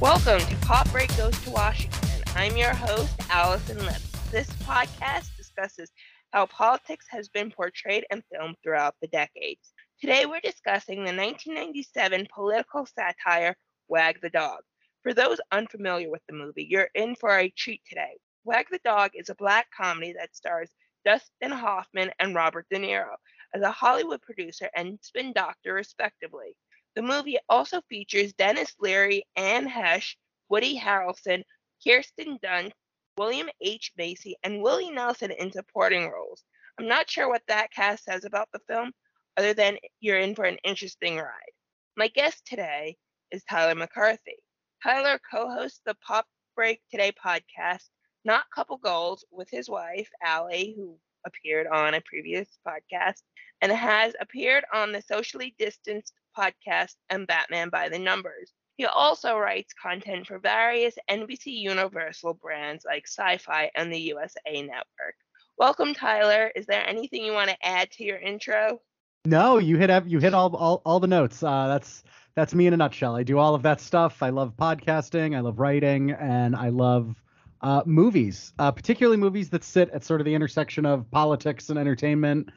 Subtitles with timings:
[0.00, 2.22] Welcome to Pop Break Goes to Washington.
[2.34, 4.10] I'm your host, Allison Lips.
[4.30, 5.92] This podcast discusses
[6.32, 9.74] how politics has been portrayed and filmed throughout the decades.
[10.00, 13.54] Today we're discussing the 1997 political satire
[13.88, 14.60] Wag the Dog.
[15.02, 18.16] For those unfamiliar with the movie, you're in for a treat today.
[18.44, 20.70] Wag the Dog is a black comedy that stars
[21.04, 23.16] Dustin Hoffman and Robert De Niro
[23.54, 26.56] as a Hollywood producer and spin doctor, respectively.
[27.00, 30.16] The movie also features Denis Leary, Anne Heche,
[30.50, 31.44] Woody Harrelson,
[31.82, 32.74] Kirsten Dunst,
[33.16, 33.90] William H.
[33.96, 36.44] Macy, and Willie Nelson in supporting roles.
[36.78, 38.92] I'm not sure what that cast says about the film,
[39.38, 41.54] other than you're in for an interesting ride.
[41.96, 42.98] My guest today
[43.30, 44.36] is Tyler McCarthy.
[44.82, 47.88] Tyler co hosts the Pop Break Today podcast,
[48.26, 53.22] Not Couple Goals, with his wife, Allie, who appeared on a previous podcast,
[53.62, 58.52] and has appeared on the Socially Distanced podcast and Batman by the Numbers.
[58.76, 65.16] He also writes content for various NBC Universal brands like Syfy and the USA Network.
[65.58, 66.50] Welcome, Tyler.
[66.56, 68.80] Is there anything you want to add to your intro?
[69.26, 71.42] No, you hit you hit all all, all the notes.
[71.42, 73.16] Uh, that's that's me in a nutshell.
[73.16, 74.22] I do all of that stuff.
[74.22, 75.36] I love podcasting.
[75.36, 77.14] I love writing, and I love
[77.60, 81.78] uh, movies, uh, particularly movies that sit at sort of the intersection of politics and
[81.78, 82.50] entertainment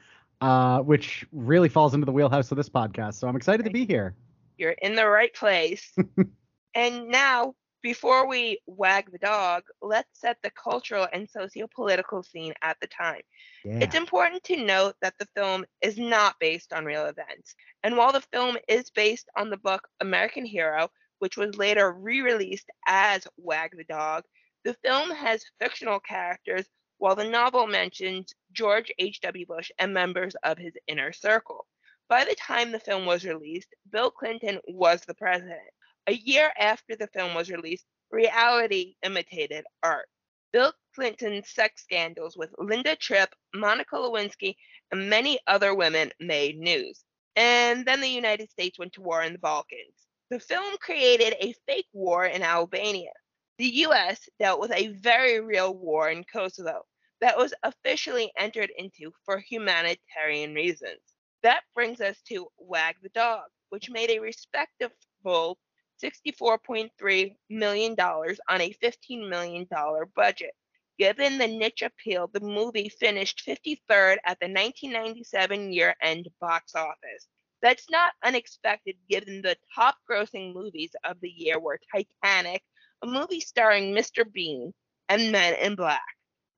[0.44, 3.14] uh, which really falls into the wheelhouse of this podcast.
[3.14, 4.14] So I'm excited to be here.
[4.58, 5.94] You're in the right place.
[6.76, 12.76] and now, before we wag the dog, let's set the cultural and socio-political scene at
[12.82, 13.22] the time.
[13.64, 13.80] Yeah.
[13.80, 17.56] It's important to note that the film is not based on real events.
[17.86, 22.70] And while the film is based on the book American Hero, which was later re-released
[22.86, 24.26] as Wag the Dog,
[24.66, 26.66] the film has fictional characters
[27.04, 29.46] while the novel mentions George H.W.
[29.46, 31.68] Bush and members of his inner circle.
[32.08, 35.60] By the time the film was released, Bill Clinton was the president.
[36.08, 40.08] A year after the film was released, reality imitated art.
[40.54, 44.56] Bill Clinton's sex scandals with Linda Tripp, Monica Lewinsky,
[44.90, 47.04] and many other women made news.
[47.36, 50.08] And then the United States went to war in the Balkans.
[50.30, 53.12] The film created a fake war in Albania.
[53.58, 56.86] The US dealt with a very real war in Kosovo
[57.22, 61.00] that was officially entered into for humanitarian reasons.
[61.42, 65.58] That brings us to Wag the Dog, which made a respectable
[66.04, 69.68] $64.3 million on a $15 million
[70.16, 70.52] budget.
[71.00, 77.28] Given the niche appeal, the movie finished 53rd at the 1997 year end box office.
[77.62, 82.62] That's not unexpected given the top grossing movies of the year were Titanic,
[83.02, 84.30] a movie starring Mr.
[84.32, 84.74] Bean,
[85.10, 86.02] and Men in Black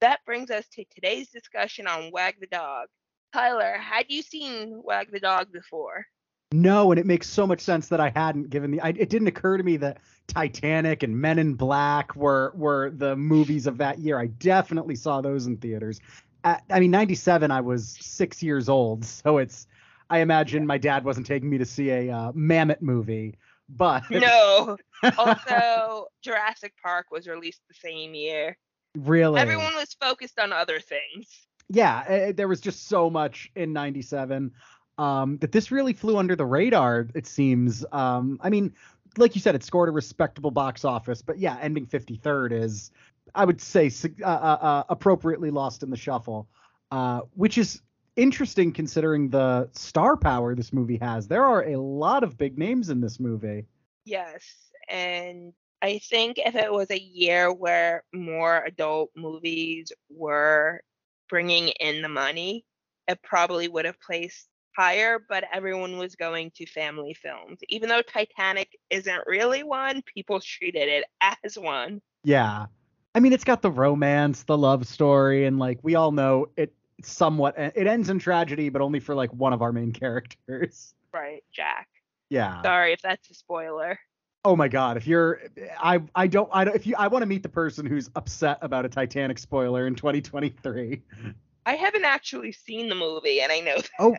[0.06, 2.90] that brings us to today's discussion on Wag the Dog.
[3.34, 6.06] Tyler, had you seen Wag the Dog before?
[6.52, 8.80] No, and it makes so much sense that I hadn't given the.
[8.82, 13.16] I, it didn't occur to me that Titanic and Men in Black were were the
[13.16, 14.20] movies of that year.
[14.20, 16.00] I definitely saw those in theaters.
[16.44, 19.66] At, I mean, '97, I was six years old, so it's.
[20.12, 24.78] I imagine my dad wasn't taking me to see a uh, Mamet movie, but no.
[25.18, 28.56] Also, Jurassic Park was released the same year.
[28.96, 29.40] Really?
[29.40, 31.28] Everyone was focused on other things.
[31.70, 34.52] Yeah, uh, there was just so much in 97
[34.98, 37.86] um, that this really flew under the radar, it seems.
[37.92, 38.74] Um, I mean,
[39.18, 42.92] like you said, it scored a respectable box office, but yeah, ending 53rd is,
[43.34, 43.92] I would say,
[44.24, 46.48] uh, uh, uh, appropriately lost in the shuffle,
[46.92, 47.82] uh, which is
[48.16, 51.28] interesting considering the star power this movie has.
[51.28, 53.66] There are a lot of big names in this movie.
[54.06, 54.44] Yes,
[54.88, 55.54] and
[55.86, 60.82] I think if it was a year where more adult movies were
[61.30, 62.66] bringing in the money,
[63.08, 67.60] it probably would have placed higher, but everyone was going to family films.
[67.70, 71.06] Even though Titanic isn't really one, people treated it
[71.44, 72.02] as one.
[72.24, 72.66] Yeah.
[73.14, 76.74] I mean, it's got the romance, the love story, and like we all know it
[77.04, 80.96] somewhat eh, it ends in tragedy, but only for like one of our main characters.
[81.14, 81.88] Right, Jack.
[82.30, 82.64] Yeah.
[82.64, 84.00] Sorry if that's a spoiler.
[84.46, 85.42] Oh my god, if you're
[85.82, 88.60] I I don't I don't if you I want to meet the person who's upset
[88.62, 91.02] about a Titanic spoiler in 2023.
[91.66, 93.90] I haven't actually seen the movie and I know that.
[94.00, 94.16] Oh,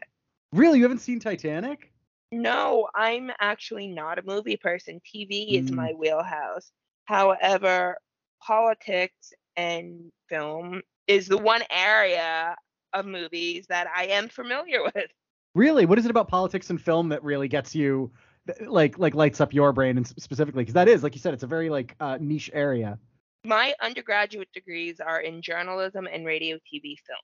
[0.53, 0.79] really?
[0.79, 1.93] You haven't seen Titanic?
[2.33, 5.01] No, I'm actually not a movie person.
[5.01, 5.63] TV mm.
[5.63, 6.73] is my wheelhouse.
[7.05, 7.99] However,
[8.43, 12.57] politics and film is the one area
[12.93, 15.07] of movies that I am familiar with.
[15.55, 15.87] Really?
[15.87, 18.11] What is it about politics and film that really gets you
[18.67, 21.43] like like lights up your brain and specifically because that is like you said it's
[21.43, 22.99] a very like uh, niche area.
[23.45, 27.19] My undergraduate degrees are in journalism and radio tv film.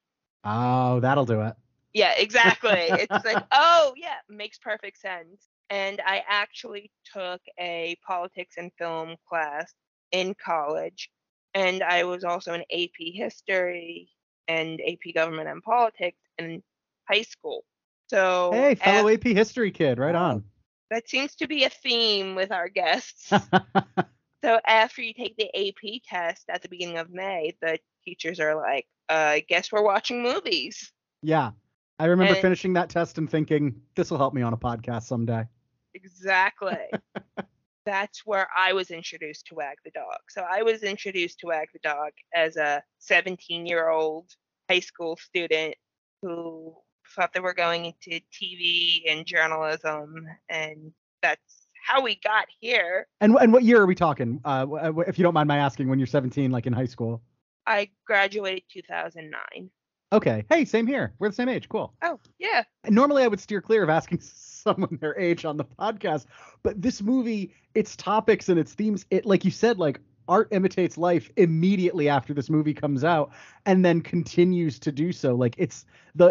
[0.45, 1.55] Oh that'll do it.
[1.93, 2.89] Yeah exactly.
[2.91, 5.49] It's like oh yeah makes perfect sense.
[5.71, 9.73] And I actually took a politics and film class
[10.11, 11.09] in college,
[11.55, 14.11] and I was also in AP history
[14.49, 16.63] and AP government and politics in
[17.09, 17.65] high school.
[18.09, 20.45] So hey, fellow AP history kid, right on.
[20.93, 23.29] That seems to be a theme with our guests.
[24.45, 28.55] so after you take the AP test at the beginning of May, the teachers are
[28.55, 30.93] like, uh, "I guess we're watching movies."
[31.23, 31.53] Yeah,
[31.99, 35.05] I remember and, finishing that test and thinking, "This will help me on a podcast
[35.05, 35.47] someday."
[35.95, 36.77] Exactly.
[37.87, 40.19] That's where I was introduced to Wag the Dog.
[40.29, 44.29] So I was introduced to Wag the Dog as a 17 year old
[44.69, 45.75] high school student
[46.21, 46.77] who
[47.15, 50.93] thought they were going into TV and journalism, and
[51.23, 53.07] that's how we got here.
[53.21, 54.41] And and what year are we talking?
[54.45, 54.67] Uh,
[55.07, 57.23] if you don't mind my asking, when you're 17, like in high school.
[57.67, 59.71] I graduated 2009.
[60.13, 60.45] Okay.
[60.51, 61.15] Hey, same here.
[61.19, 61.69] We're the same age.
[61.69, 61.95] Cool.
[62.03, 62.65] Oh, yeah.
[62.89, 66.27] normally I would steer clear of asking someone their age on the podcast,
[66.63, 70.97] but this movie, its topics and its themes, it like you said, like art imitates
[70.97, 73.33] life immediately after this movie comes out
[73.67, 75.35] and then continues to do so.
[75.35, 75.85] Like it's
[76.15, 76.29] the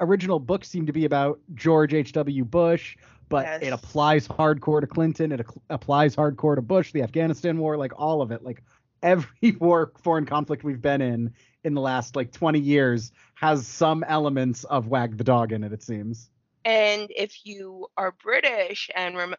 [0.00, 2.96] original book seemed to be about george h.w bush
[3.28, 3.62] but yes.
[3.62, 5.32] it applies hardcore to clinton.
[5.32, 8.42] It applies hardcore to bush the afghanistan war like all of it.
[8.42, 8.62] Like
[9.02, 11.32] every war foreign conflict we've been in
[11.64, 15.72] in the last like 20 years has some elements of wag the dog in it
[15.72, 16.30] it seems.
[16.64, 19.34] And if you are british and rem-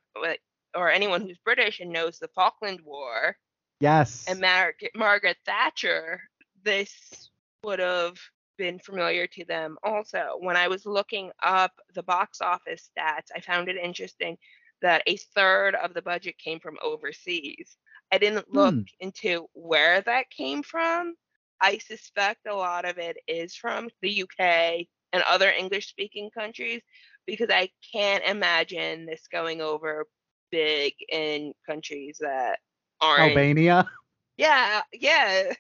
[0.75, 3.37] or anyone who's british and knows the falkland war
[3.79, 4.25] Yes.
[4.27, 6.21] And Mar- Margaret Thatcher,
[6.63, 7.29] this
[7.63, 8.17] would have
[8.57, 10.37] been familiar to them also.
[10.39, 14.37] When I was looking up the box office stats, I found it interesting
[14.81, 17.77] that a third of the budget came from overseas.
[18.11, 18.81] I didn't look hmm.
[18.99, 21.15] into where that came from.
[21.61, 26.81] I suspect a lot of it is from the UK and other English speaking countries
[27.25, 30.05] because I can't imagine this going over
[30.51, 32.59] big in countries that
[33.01, 33.87] Albania?
[34.37, 35.53] Yeah, yeah.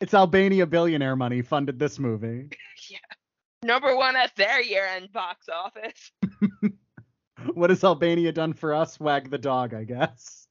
[0.00, 2.48] It's Albania billionaire money funded this movie.
[2.90, 2.98] yeah.
[3.62, 6.12] Number one at their year end box office.
[7.52, 8.98] what has Albania done for us?
[8.98, 10.41] Wag the dog, I guess.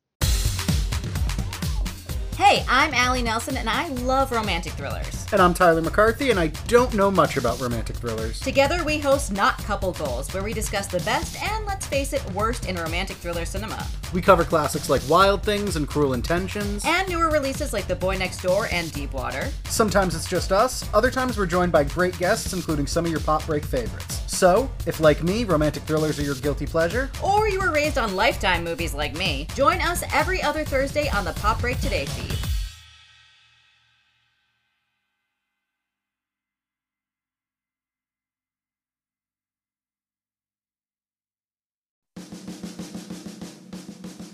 [2.44, 5.28] Hey, I'm Allie Nelson, and I love romantic thrillers.
[5.32, 8.40] And I'm Tyler McCarthy, and I don't know much about romantic thrillers.
[8.40, 12.32] Together, we host Not Couple Goals, where we discuss the best and, let's face it,
[12.32, 13.86] worst in romantic thriller cinema.
[14.12, 18.18] We cover classics like Wild Things and Cruel Intentions, and newer releases like The Boy
[18.18, 19.48] Next Door and Deep Water.
[19.66, 23.22] Sometimes it's just us, other times we're joined by great guests, including some of your
[23.22, 24.20] pop break favorites.
[24.26, 28.16] So, if like me, romantic thrillers are your guilty pleasure, or you were raised on
[28.16, 32.31] Lifetime movies like me, join us every other Thursday on the Pop Break Today feed.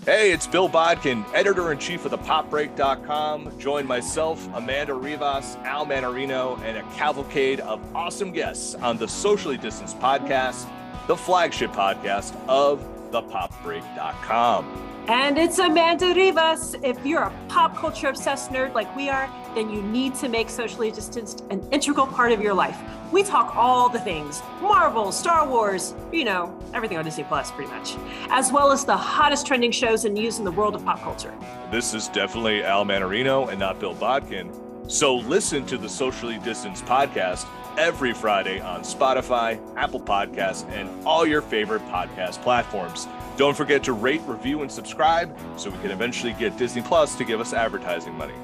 [0.08, 3.58] Hey, it's Bill Bodkin, editor in chief of the popbreak.com.
[3.58, 9.58] Join myself, Amanda Rivas, Al Manarino, and a cavalcade of awesome guests on the Socially
[9.58, 10.66] Distanced podcast,
[11.08, 12.80] the flagship podcast of
[13.10, 14.87] thepopbreak.com.
[15.08, 16.76] And it's Amanda Rivas.
[16.82, 20.50] If you're a pop culture obsessed nerd like we are, then you need to make
[20.50, 22.78] socially distanced an integral part of your life.
[23.10, 27.70] We talk all the things Marvel, Star Wars, you know, everything on Disney Plus, pretty
[27.70, 27.96] much,
[28.28, 31.32] as well as the hottest trending shows and news in the world of pop culture.
[31.70, 34.52] This is definitely Al Manarino and not Bill Bodkin.
[34.90, 37.46] So listen to the Socially Distanced podcast
[37.78, 43.08] every Friday on Spotify, Apple Podcasts, and all your favorite podcast platforms.
[43.38, 47.24] Don't forget to rate, review, and subscribe so we can eventually get Disney Plus to
[47.24, 48.34] give us advertising money.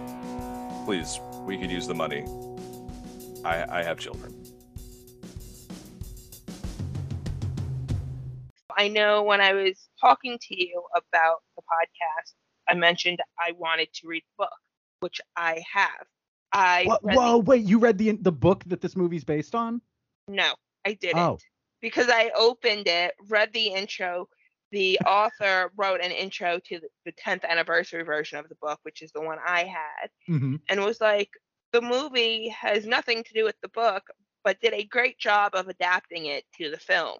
[0.84, 2.24] Please, we could use the money.
[3.44, 4.32] I, I have children.
[8.78, 12.34] I know when I was talking to you about the podcast,
[12.68, 14.58] I mentioned I wanted to read the book,
[15.00, 16.06] which I have.
[16.52, 19.80] I whoa, the, wait, you read the the book that this movie's based on?
[20.28, 20.54] No,
[20.86, 21.18] I didn't.
[21.18, 21.38] Oh.
[21.80, 24.28] Because I opened it, read the intro,
[24.74, 29.12] the author wrote an intro to the 10th anniversary version of the book, which is
[29.12, 30.56] the one I had, mm-hmm.
[30.68, 31.30] and was like,
[31.72, 34.02] the movie has nothing to do with the book,
[34.42, 37.18] but did a great job of adapting it to the film.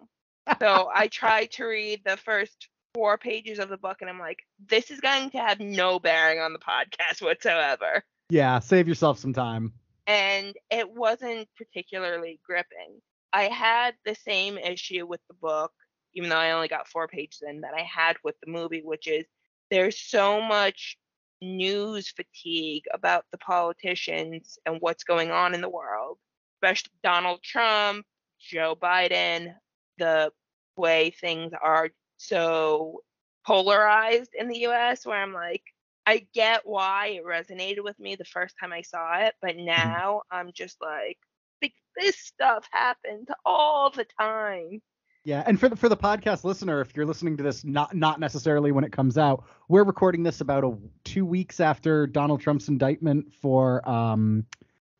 [0.59, 4.39] so I tried to read the first four pages of the book, and I'm like,
[4.67, 8.03] this is going to have no bearing on the podcast whatsoever.
[8.29, 9.71] Yeah, save yourself some time.
[10.07, 12.99] And it wasn't particularly gripping.
[13.31, 15.71] I had the same issue with the book
[16.15, 19.07] even though I only got four pages in, that I had with the movie, which
[19.07, 19.25] is
[19.69, 20.97] there's so much
[21.41, 26.17] news fatigue about the politicians and what's going on in the world,
[26.57, 28.05] especially Donald Trump,
[28.39, 29.53] Joe Biden,
[29.97, 30.31] the
[30.77, 33.01] way things are so
[33.45, 35.63] polarized in the US where I'm like,
[36.05, 39.65] I get why it resonated with me the first time I saw it, but mm-hmm.
[39.65, 41.17] now I'm just like,
[41.61, 44.81] like this stuff happens all the time.
[45.25, 48.19] Yeah, and for the for the podcast listener, if you're listening to this not not
[48.19, 52.67] necessarily when it comes out, we're recording this about a two weeks after Donald Trump's
[52.67, 54.45] indictment for um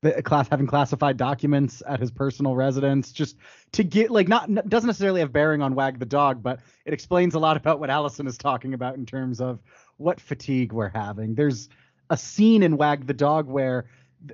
[0.01, 3.37] the class having classified documents at his personal residence, just
[3.73, 7.35] to get like not doesn't necessarily have bearing on Wag the dog, but it explains
[7.35, 9.59] a lot about what Allison is talking about in terms of
[9.97, 11.35] what fatigue we're having.
[11.35, 11.69] There's
[12.09, 13.85] a scene in Wag the dog where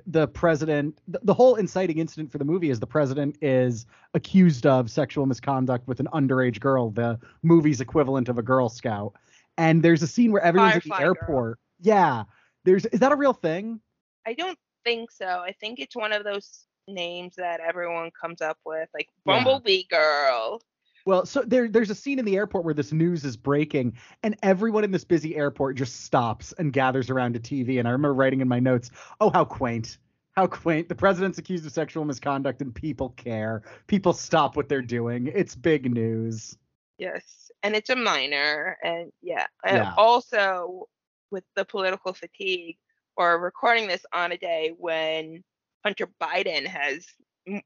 [0.06, 4.90] the president the whole inciting incident for the movie is the president is accused of
[4.90, 9.14] sexual misconduct with an underage girl the movie's equivalent of a girl scout.
[9.58, 11.54] And there's a scene where everyone's Firefly at the airport girl.
[11.80, 12.24] yeah.
[12.64, 13.80] There's is that a real thing?
[14.26, 15.26] I don't think so.
[15.26, 19.98] I think it's one of those names that everyone comes up with like bumblebee yeah.
[19.98, 20.62] girl
[21.04, 24.36] well, so there, there's a scene in the airport where this news is breaking, and
[24.42, 27.78] everyone in this busy airport just stops and gathers around a TV.
[27.78, 28.90] And I remember writing in my notes,
[29.20, 29.98] "Oh, how quaint!
[30.32, 30.88] How quaint!
[30.88, 33.62] The president's accused of sexual misconduct, and people care.
[33.86, 35.30] People stop what they're doing.
[35.34, 36.56] It's big news."
[36.98, 39.94] Yes, and it's a minor, and yeah, and yeah.
[39.96, 40.88] also
[41.30, 42.76] with the political fatigue,
[43.16, 45.42] or recording this on a day when
[45.84, 47.06] Hunter Biden has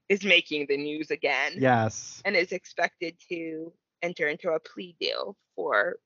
[0.09, 1.53] is making the news again.
[1.57, 2.23] Yes.
[2.25, 5.97] And is expected to enter into a plea deal for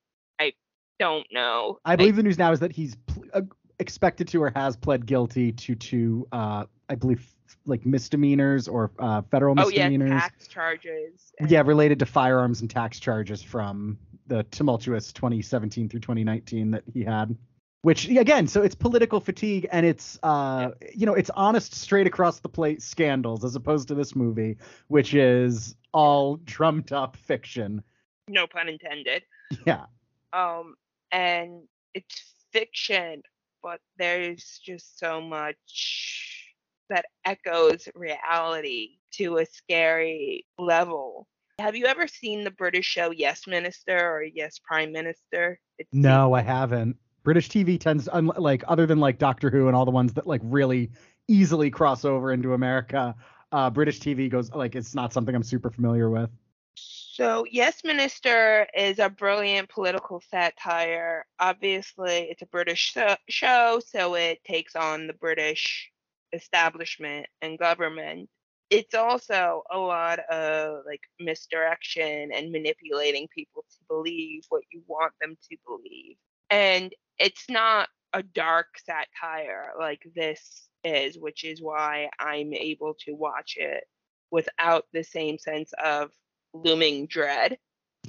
[0.41, 0.53] I
[0.99, 1.79] don't know.
[1.85, 3.43] I believe I, the news now is that he's pl- uh,
[3.79, 7.27] expected to or has pled guilty to to uh I believe
[7.67, 10.11] like misdemeanors or uh federal misdemeanors.
[10.11, 11.33] Oh yeah, tax charges.
[11.39, 11.51] And...
[11.51, 17.03] Yeah, related to firearms and tax charges from the tumultuous 2017 through 2019 that he
[17.03, 17.37] had
[17.83, 20.89] which again so it's political fatigue and it's uh yeah.
[20.95, 24.57] you know it's honest straight across the plate scandals as opposed to this movie
[24.89, 27.83] which is all drummed up fiction.
[28.29, 29.25] No pun intended.
[29.67, 29.87] Yeah.
[30.33, 30.75] Um
[31.11, 31.63] and
[31.95, 33.23] it's fiction
[33.63, 36.47] but there's just so much
[36.89, 41.29] that echoes reality to a scary level.
[41.59, 45.59] Have you ever seen the british show yes minister or yes prime minister?
[45.79, 49.77] It's no i haven't British TV tends to, like other than like Doctor Who and
[49.77, 50.91] all the ones that like really
[51.29, 53.15] easily cross over into America.
[53.53, 56.31] Uh, British TV goes like it's not something I'm super familiar with.
[56.77, 61.27] So Yes Minister is a brilliant political satire.
[61.39, 62.97] Obviously, it's a British
[63.29, 65.91] show, so it takes on the British
[66.33, 68.29] establishment and government.
[68.71, 75.13] It's also a lot of like misdirection and manipulating people to believe what you want
[75.21, 76.17] them to believe.
[76.51, 83.13] And it's not a dark satire like this is, which is why I'm able to
[83.13, 83.85] watch it
[84.31, 86.11] without the same sense of
[86.53, 87.59] looming dread.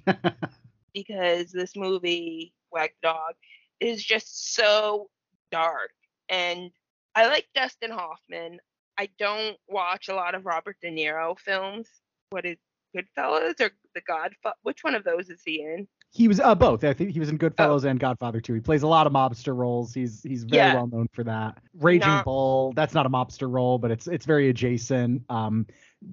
[0.93, 3.33] because this movie, Wag Dog,
[3.79, 5.09] is just so
[5.51, 5.91] dark.
[6.29, 6.71] And
[7.15, 8.59] I like Dustin Hoffman.
[8.97, 11.87] I don't watch a lot of Robert De Niro films.
[12.29, 12.57] What is
[12.95, 14.55] Goodfellas or The Godfather?
[14.63, 15.87] Which one of those is he in?
[16.13, 16.83] He was uh, both.
[16.83, 17.87] I think he was in Goodfellas oh.
[17.87, 18.53] and Godfather too.
[18.53, 19.93] He plays a lot of mobster roles.
[19.93, 20.75] He's he's very yeah.
[20.75, 21.57] well known for that.
[21.79, 22.73] Raging not, Bull.
[22.75, 25.23] That's not a mobster role, but it's it's very adjacent.
[25.29, 25.65] Um,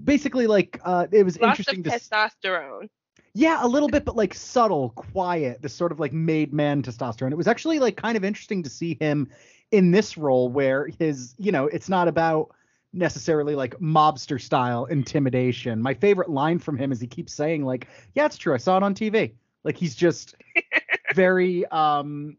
[0.05, 2.88] basically like uh, it was lots interesting of to testosterone.
[3.35, 5.62] Yeah, a little bit, but like subtle, quiet.
[5.62, 7.33] This sort of like made man testosterone.
[7.33, 9.28] It was actually like kind of interesting to see him
[9.71, 12.50] in this role where his, you know, it's not about
[12.93, 15.83] necessarily like mobster style intimidation.
[15.83, 18.55] My favorite line from him is he keeps saying like, "Yeah, it's true.
[18.55, 19.33] I saw it on TV."
[19.65, 20.35] Like he's just
[21.15, 22.37] very um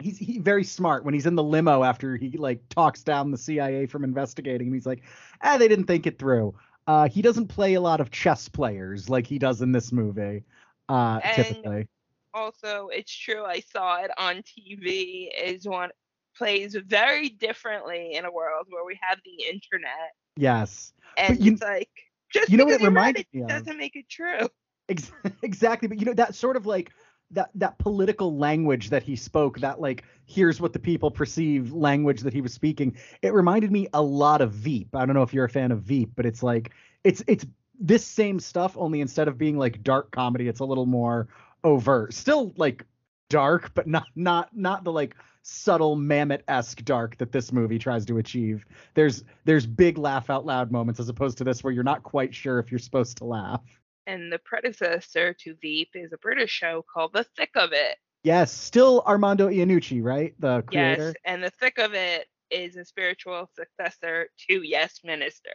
[0.00, 3.38] he's he very smart when he's in the limo after he like talks down the
[3.38, 5.02] CIA from investigating and he's like,
[5.42, 6.54] ah, they didn't think it through.
[6.86, 10.42] Uh, he doesn't play a lot of chess players like he does in this movie,
[10.88, 11.88] uh, and typically.
[12.32, 13.44] Also, it's true.
[13.44, 15.28] I saw it on TV.
[15.36, 15.90] Is one
[16.36, 20.14] plays very differently in a world where we have the internet.
[20.36, 21.90] Yes, and you, it's like
[22.32, 24.48] just you know what it reminded it, me doesn't make it true.
[25.42, 26.92] exactly, but you know that sort of like
[27.30, 32.20] that that political language that he spoke, that like here's what the people perceive language
[32.22, 32.96] that he was speaking.
[33.22, 34.94] It reminded me a lot of Veep.
[34.94, 36.72] I don't know if you're a fan of Veep, but it's like
[37.04, 37.46] it's it's
[37.78, 41.28] this same stuff only instead of being like dark comedy, it's a little more
[41.64, 42.12] overt.
[42.12, 42.84] Still like
[43.28, 48.04] dark, but not not not the like subtle Mamet esque dark that this movie tries
[48.06, 48.66] to achieve.
[48.94, 52.34] There's there's big laugh out loud moments as opposed to this where you're not quite
[52.34, 56.84] sure if you're supposed to laugh and the predecessor to Veep is a British show
[56.92, 57.96] called The Thick of It.
[58.22, 60.34] Yes, still Armando Iannucci, right?
[60.38, 61.06] The creator.
[61.06, 65.50] Yes, and The Thick of It is a spiritual successor to Yes Minister.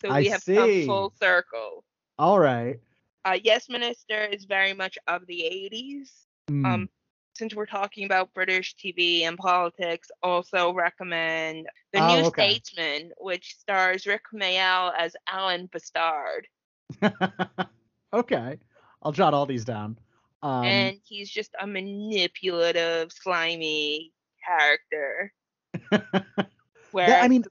[0.00, 0.54] So we I have see.
[0.54, 1.84] come full circle.
[2.18, 2.78] All right.
[3.24, 5.40] Uh, yes, Minister is very much of the
[5.72, 6.10] 80s.
[6.50, 6.66] Mm.
[6.66, 6.88] Um,
[7.34, 12.50] since we're talking about British TV and politics, also recommend The oh, New okay.
[12.52, 16.44] Statesman, which stars Rick Mayall as Alan B'Stard.
[18.16, 18.58] okay.
[19.02, 19.98] I'll jot all these down.
[20.42, 24.12] Um, and he's just a manipulative, slimy
[24.44, 25.32] character.
[26.92, 27.44] Where yeah, I mean,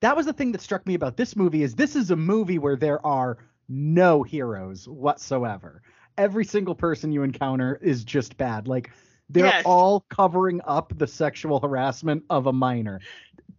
[0.00, 2.58] that was the thing that struck me about this movie is this is a movie
[2.58, 3.38] where there are
[3.68, 5.82] no heroes whatsoever.
[6.18, 8.68] Every single person you encounter is just bad.
[8.68, 8.90] Like
[9.30, 9.62] they're yes.
[9.64, 13.00] all covering up the sexual harassment of a minor.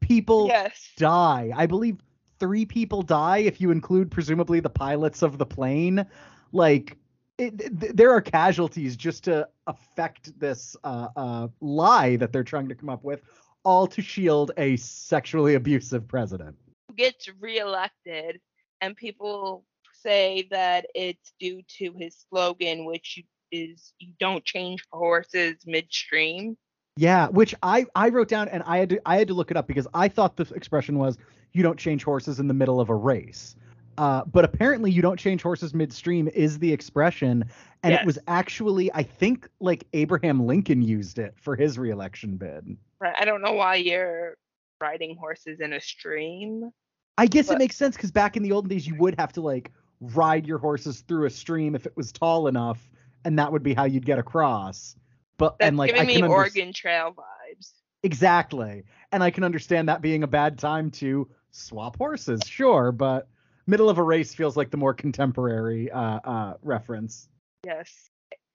[0.02, 0.92] People yes.
[0.98, 1.52] die.
[1.56, 1.98] I believe
[2.40, 6.06] three people die if you include presumably the pilots of the plane.
[6.54, 6.98] Like
[7.38, 12.70] it, th- there are casualties just to affect this uh, uh, lie that they're trying
[12.70, 13.22] to come up with,
[13.64, 16.56] all to shield a sexually abusive president.
[16.96, 18.40] Gets reelected,
[18.82, 19.66] and people
[20.04, 26.56] say that it's due to his slogan, which is "You don't change horses midstream."
[26.96, 29.58] Yeah, which I I wrote down and I had to I had to look it
[29.58, 31.18] up because I thought the expression was
[31.52, 33.56] "You don't change horses in the middle of a race."
[33.98, 37.46] Uh, but apparently, you don't change horses midstream is the expression,
[37.84, 38.02] and yes.
[38.02, 42.78] it was actually, I think, like Abraham Lincoln used it for his reelection bid.
[43.00, 43.16] Right.
[43.18, 44.38] I don't know why you're
[44.82, 46.72] riding horses in a stream.
[47.18, 47.56] I guess but...
[47.56, 50.48] it makes sense because back in the olden days, you would have to like ride
[50.48, 52.90] your horses through a stream if it was tall enough,
[53.26, 54.96] and that would be how you'd get across.
[55.38, 57.72] But That's and like giving I me Oregon Trail vibes.
[58.04, 63.28] Exactly, and I can understand that being a bad time to swap horses, sure, but
[63.68, 67.28] middle of a race feels like the more contemporary uh, uh, reference.
[67.66, 68.10] Yes,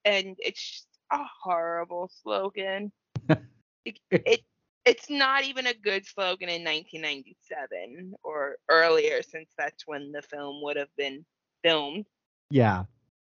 [0.05, 2.93] and it's a horrible slogan.
[3.85, 4.41] it, it
[4.85, 10.63] it's not even a good slogan in 1997 or earlier, since that's when the film
[10.63, 11.25] would have been
[11.63, 12.07] filmed.
[12.51, 12.85] Yeah,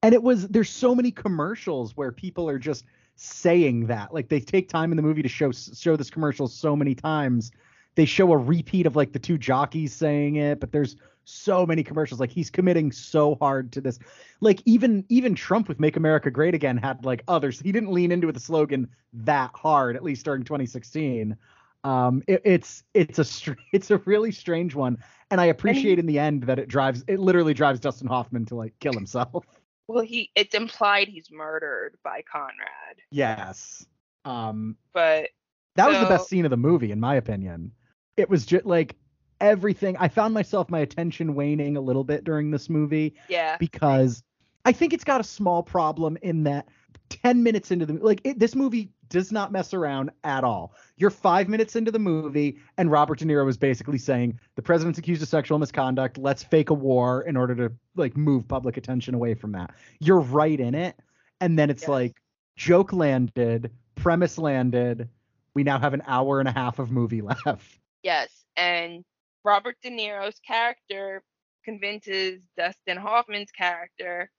[0.04, 4.40] and it was there's so many commercials where people are just saying that like they
[4.40, 7.52] take time in the movie to show show this commercial so many times
[7.96, 11.84] they show a repeat of like the two jockeys saying it but there's so many
[11.84, 12.20] commercials.
[12.20, 14.00] Like he's committing so hard to this.
[14.40, 17.60] Like even even Trump with Make America Great Again had like others.
[17.60, 21.36] He didn't lean into the slogan that hard, at least during 2016.
[21.84, 24.98] Um, it, it's it's a str- it's a really strange one,
[25.30, 28.56] and I appreciate in the end that it drives it literally drives Dustin Hoffman to
[28.56, 29.46] like kill himself.
[29.90, 32.98] Well, he it's implied he's murdered by Conrad.
[33.10, 33.86] Yes.
[34.26, 35.30] Um, but
[35.76, 37.72] that so, was the best scene of the movie, in my opinion.
[38.18, 38.98] It was just like
[39.42, 39.98] everything.
[39.98, 43.16] I found myself my attention waning a little bit during this movie.
[43.30, 43.58] Yeah.
[43.58, 44.24] Because
[44.66, 46.68] I think it's got a small problem in that
[47.10, 50.74] 10 minutes into the like it, this movie does not mess around at all.
[50.98, 55.00] You're 5 minutes into the movie and Robert De Niro is basically saying the president's
[55.00, 59.14] accused of sexual misconduct, let's fake a war in order to like move public attention
[59.14, 59.74] away from that.
[60.00, 61.00] You're right in it
[61.40, 61.90] and then it's yes.
[61.90, 62.22] like
[62.58, 65.08] joke landed, premise landed,
[65.54, 67.80] we now have an hour and a half of movie left.
[68.04, 69.04] Yes, and
[69.44, 71.24] Robert De Niro's character
[71.64, 74.32] convinces Dustin Hoffman's character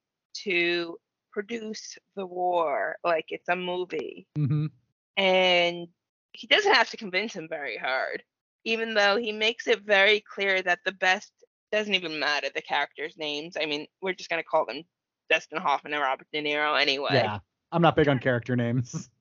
[0.45, 0.97] to
[1.33, 4.27] produce the war like it's a movie.
[4.37, 4.67] Mm-hmm.
[5.17, 5.89] And
[6.33, 8.23] he doesn't have to convince him very hard,
[8.65, 11.33] even though he makes it very clear that the best
[11.73, 13.57] doesn't even matter the characters' names.
[13.61, 14.83] I mean, we're just going to call them
[15.29, 17.11] Dustin Hoffman and Robert De Niro anyway.
[17.13, 17.39] Yeah,
[17.73, 19.11] I'm not big on character names.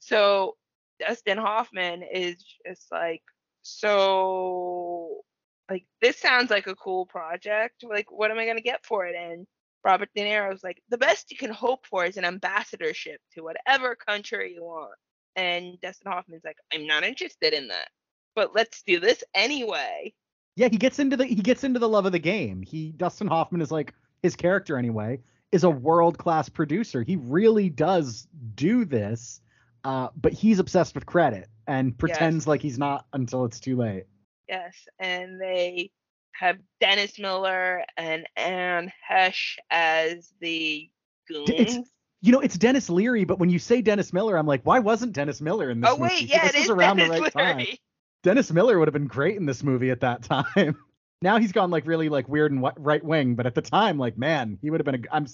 [0.00, 0.56] So
[0.98, 3.22] Dustin Hoffman is just like,
[3.62, 5.22] so
[5.70, 7.84] like this sounds like a cool project.
[7.88, 9.14] Like, what am I gonna get for it?
[9.16, 9.46] And
[9.84, 13.96] Robert De Niro's like, the best you can hope for is an ambassadorship to whatever
[13.96, 14.92] country you want.
[15.36, 17.88] And Dustin Hoffman's like, I'm not interested in that,
[18.34, 20.12] but let's do this anyway.
[20.56, 22.62] Yeah, he gets into the he gets into the love of the game.
[22.62, 25.20] He Dustin Hoffman is like his character anyway
[25.52, 27.02] is a world class producer.
[27.02, 29.40] He really does do this,
[29.84, 32.46] uh, but he's obsessed with credit and pretends yes.
[32.48, 34.04] like he's not until it's too late.
[34.48, 35.92] Yes, and they
[36.32, 40.90] have Dennis Miller and Anne Heche as the
[41.28, 41.48] goons.
[41.48, 41.78] It's,
[42.22, 45.12] you know, it's Denis Leary, but when you say Dennis Miller, I'm like, why wasn't
[45.12, 46.24] Dennis Miller in this oh, movie?
[46.24, 47.64] yeah, this it is around Dennis the right Leary.
[47.66, 47.76] time.
[48.24, 50.76] Dennis Miller would have been great in this movie at that time.
[51.22, 54.18] now he's gone like really like weird and right wing, but at the time, like
[54.18, 55.06] man, he would have been.
[55.06, 55.26] A, I'm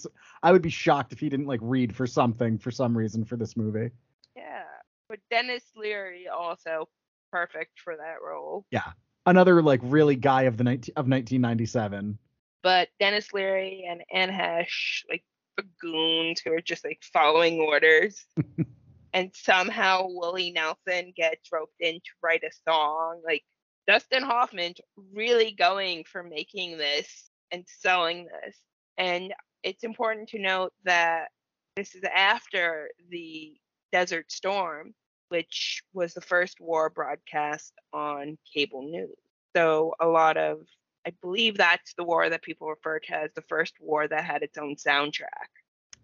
[0.43, 3.37] I would be shocked if he didn't like read for something for some reason for
[3.37, 3.89] this movie.
[4.35, 4.63] Yeah,
[5.09, 6.87] but Denis Leary also
[7.31, 8.65] perfect for that role.
[8.71, 8.91] Yeah,
[9.25, 12.17] another like really guy of the 19 of 1997.
[12.63, 15.23] But Denis Leary and Anne Heche, like
[15.81, 18.25] goons who are just like following orders.
[19.13, 23.21] and somehow Willie Nelson gets roped in to write a song.
[23.25, 23.43] Like
[23.87, 24.73] Dustin Hoffman
[25.13, 28.57] really going for making this and selling this.
[28.97, 31.27] And it's important to note that
[31.75, 33.55] this is after the
[33.91, 34.93] Desert Storm,
[35.29, 39.15] which was the first war broadcast on cable news.
[39.55, 40.59] So a lot of,
[41.05, 44.43] I believe that's the war that people refer to as the first war that had
[44.43, 45.49] its own soundtrack.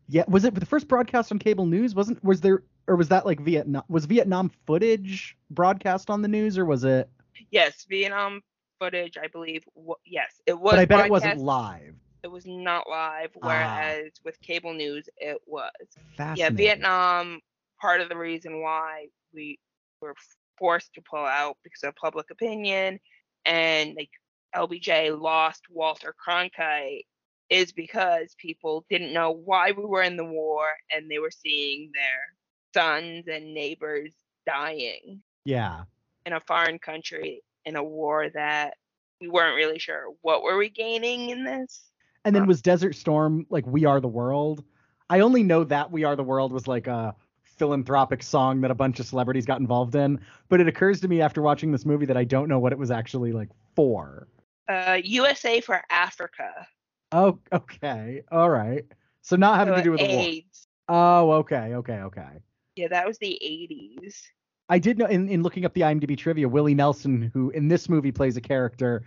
[0.09, 1.95] Yeah, was it the first broadcast on cable news?
[1.95, 3.83] Wasn't was there or was that like Vietnam?
[3.87, 7.09] Was Vietnam footage broadcast on the news or was it?
[7.51, 8.41] Yes, Vietnam
[8.79, 9.63] footage, I believe.
[9.75, 10.73] W- yes, it was.
[10.73, 11.95] But I bet it wasn't live.
[12.23, 13.47] It was not live, ah.
[13.47, 14.21] whereas ah.
[14.25, 15.71] with cable news, it was.
[16.17, 16.37] Fascinating.
[16.37, 17.39] Yeah, Vietnam.
[17.83, 19.59] Part of the reason why we
[19.99, 20.15] were
[20.57, 22.97] forced to pull out because of public opinion,
[23.45, 24.09] and like
[24.55, 27.03] LBJ lost Walter Cronkite
[27.49, 30.65] is because people didn't know why we were in the war
[30.95, 34.13] and they were seeing their sons and neighbors
[34.45, 35.21] dying.
[35.43, 35.83] Yeah.
[36.25, 38.75] In a foreign country in a war that
[39.19, 41.83] we weren't really sure what were we gaining in this.
[42.23, 42.47] And then uh.
[42.47, 44.63] was Desert Storm like We Are the World?
[45.09, 47.13] I only know that We Are the World was like a
[47.57, 51.21] philanthropic song that a bunch of celebrities got involved in, but it occurs to me
[51.21, 54.27] after watching this movie that I don't know what it was actually like for.
[54.67, 56.67] Uh USA for Africa.
[57.11, 58.23] Oh, okay.
[58.31, 58.85] All right.
[59.21, 60.67] So not having so to do with AIDS.
[60.87, 61.21] the war.
[61.21, 62.39] Oh, okay, okay, okay.
[62.75, 64.21] Yeah, that was the 80s.
[64.69, 67.87] I did know in, in looking up the IMDb trivia, Willie Nelson, who in this
[67.87, 69.03] movie plays a character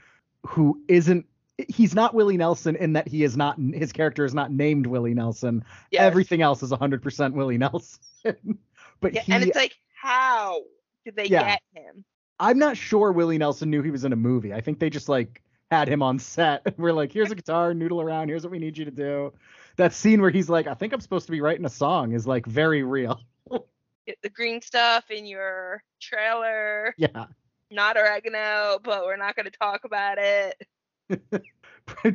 [0.46, 1.26] who isn't
[1.68, 5.14] he's not Willie Nelson in that he is not his character is not named Willie
[5.14, 5.64] Nelson.
[5.90, 6.02] Yes.
[6.02, 7.98] Everything else is 100% Willie Nelson.
[9.00, 10.62] but yeah, he, and it's like how
[11.04, 12.04] did they yeah, get him?
[12.38, 14.52] I'm not sure Willie Nelson knew he was in a movie.
[14.52, 16.74] I think they just like had him on set.
[16.78, 18.28] We're like, here's a guitar, noodle around.
[18.28, 19.32] Here's what we need you to do.
[19.76, 22.26] That scene where he's like, I think I'm supposed to be writing a song is
[22.26, 23.20] like very real.
[24.06, 26.94] Get the green stuff in your trailer.
[26.96, 27.26] Yeah.
[27.70, 30.66] Not oregano, but we're not going to talk about it.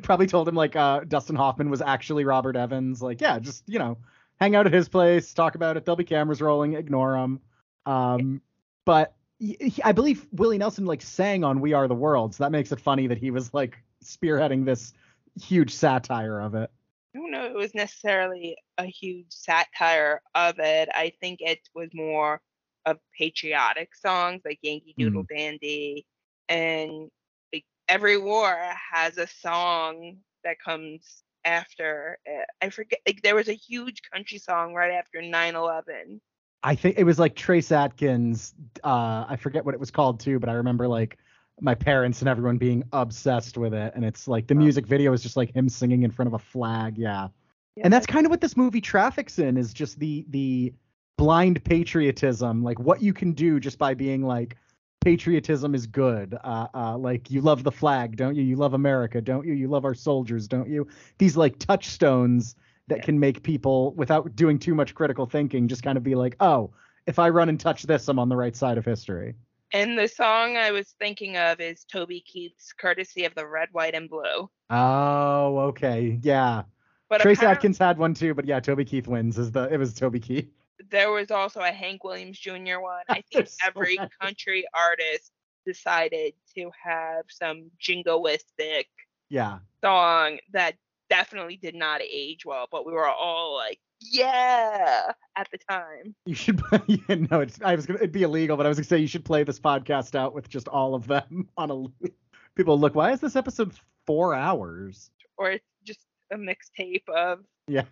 [0.01, 3.01] Probably told him like uh, Dustin Hoffman was actually Robert Evans.
[3.01, 3.97] Like, yeah, just you know,
[4.41, 5.85] hang out at his place, talk about it.
[5.85, 6.73] There'll be cameras rolling.
[6.73, 7.39] Ignore him.
[7.85, 8.41] Um,
[8.85, 12.51] but he, I believe Willie Nelson like sang on "We Are the World," so that
[12.51, 14.93] makes it funny that he was like spearheading this
[15.39, 16.69] huge satire of it.
[17.15, 20.89] I don't know it was necessarily a huge satire of it.
[20.93, 22.41] I think it was more
[22.85, 25.37] of patriotic songs like Yankee Doodle mm.
[25.37, 26.05] Dandy,
[26.49, 27.09] and
[27.53, 28.57] like every war
[28.91, 32.19] has a song that comes after.
[32.25, 32.45] It.
[32.61, 32.99] I forget.
[33.07, 36.19] Like there was a huge country song right after 9/11
[36.63, 38.53] I think it was like Trace Atkins.
[38.83, 41.17] Uh, I forget what it was called too, but I remember like
[41.59, 43.93] my parents and everyone being obsessed with it.
[43.95, 46.39] And it's like the music video is just like him singing in front of a
[46.39, 46.97] flag.
[46.97, 47.29] Yeah.
[47.75, 50.73] yeah and that's kind of what this movie traffics in is just the the
[51.17, 54.57] blind patriotism, like what you can do just by being like
[55.01, 56.37] patriotism is good.
[56.43, 58.43] Uh, uh, like you love the flag, don't you?
[58.43, 59.53] You love America, don't you?
[59.53, 60.87] You love our soldiers, don't you?
[61.17, 62.55] These like touchstones
[62.87, 63.03] that yeah.
[63.03, 66.71] can make people without doing too much critical thinking just kind of be like, oh,
[67.07, 69.35] if I run and touch this, I'm on the right side of history.
[69.73, 73.95] And the song I was thinking of is Toby Keith's "Courtesy of the Red, White,
[73.95, 76.63] and Blue." Oh, okay, yeah.
[77.09, 79.37] But Trace Atkins had one too, but yeah, Toby Keith wins.
[79.37, 80.49] Is the it was Toby Keith.
[80.89, 82.79] There was also a Hank Williams Jr.
[82.79, 83.03] one.
[83.09, 85.31] I think every country artist
[85.65, 88.85] decided to have some jingoistic
[89.29, 90.75] yeah song that
[91.11, 96.15] definitely did not age well, but we were all like, yeah, at the time.
[96.25, 98.87] You should, yeah, no, it's, I was gonna, it'd be illegal, but I was gonna
[98.87, 102.07] say you should play this podcast out with just all of them on a.
[102.55, 103.73] People look, why is this episode
[104.05, 105.11] four hours?
[105.37, 107.39] Or it's just a mixtape of.
[107.67, 107.83] Yeah.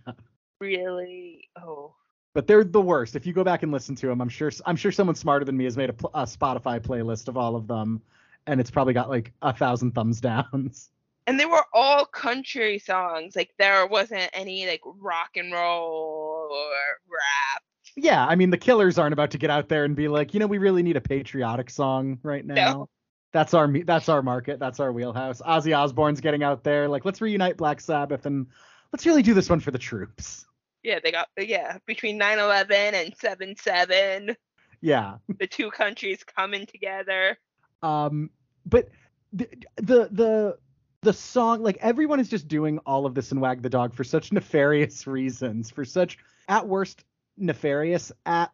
[0.60, 1.94] Really, oh.
[2.34, 3.16] But they're the worst.
[3.16, 5.58] If you go back and listen to them, I'm sure I'm sure someone smarter than
[5.58, 8.02] me has made a, a Spotify playlist of all of them,
[8.46, 10.90] and it's probably got like a thousand thumbs downs
[11.30, 13.36] and they were all country songs.
[13.36, 17.64] Like there wasn't any like rock and roll or rap.
[17.96, 20.40] Yeah, I mean the Killers aren't about to get out there and be like, you
[20.40, 22.56] know, we really need a patriotic song right now.
[22.56, 22.90] No.
[23.32, 24.58] That's our that's our market.
[24.58, 25.40] That's our wheelhouse.
[25.42, 28.48] Ozzy Osbourne's getting out there like, let's reunite Black Sabbath and
[28.92, 30.48] let's really do this one for the troops.
[30.84, 34.36] Yeah, they got yeah between 9/11 and 7/7.
[34.82, 37.38] Yeah, the two countries coming together.
[37.84, 38.30] Um,
[38.66, 38.90] but
[39.34, 40.58] the the the
[41.02, 44.04] the song like everyone is just doing all of this in wag the dog for
[44.04, 47.04] such nefarious reasons for such at worst
[47.38, 48.52] nefarious at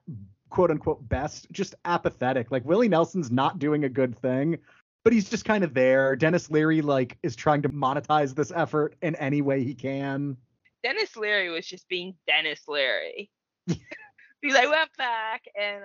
[0.49, 4.57] quote unquote best just apathetic like willie nelson's not doing a good thing
[5.03, 8.95] but he's just kind of there Denis leary like is trying to monetize this effort
[9.01, 10.37] in any way he can
[10.85, 13.29] denis leary was just being Denis leary
[13.67, 15.83] because i went back and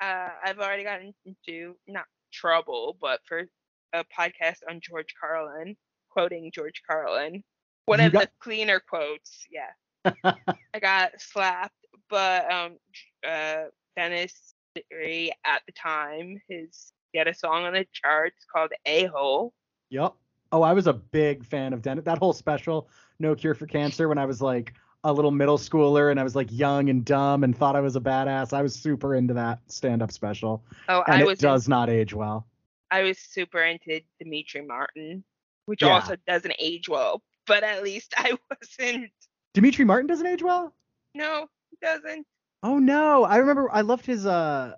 [0.00, 3.44] uh, i've already gotten into not trouble but for
[3.92, 5.76] a podcast on george carlin
[6.16, 7.44] quoting George Carlin,
[7.84, 8.22] One you of got...
[8.22, 9.46] the cleaner quotes.
[9.50, 10.12] Yeah.
[10.74, 12.78] I got slapped, but um,
[13.26, 13.64] uh,
[13.96, 14.54] Denis
[14.90, 19.52] Leary at the time, his he had a song on the charts called A Hole.
[19.90, 20.14] Yep.
[20.52, 22.04] Oh, I was a big fan of Denis.
[22.04, 24.74] That whole special, No Cure for Cancer, when I was like
[25.04, 27.94] a little middle schooler and I was like young and dumb and thought I was
[27.94, 28.52] a badass.
[28.52, 30.64] I was super into that stand up special.
[30.88, 32.46] Oh, and I it was does in, not age well.
[32.90, 35.22] I was super into Demetri Martin,
[35.66, 35.90] which yeah.
[35.90, 39.12] also doesn't age well, but at least I wasn't.
[39.54, 40.74] Demetri Martin doesn't age well?
[41.14, 42.26] No, he doesn't.
[42.64, 43.24] Oh no.
[43.24, 44.30] I remember I loved his uh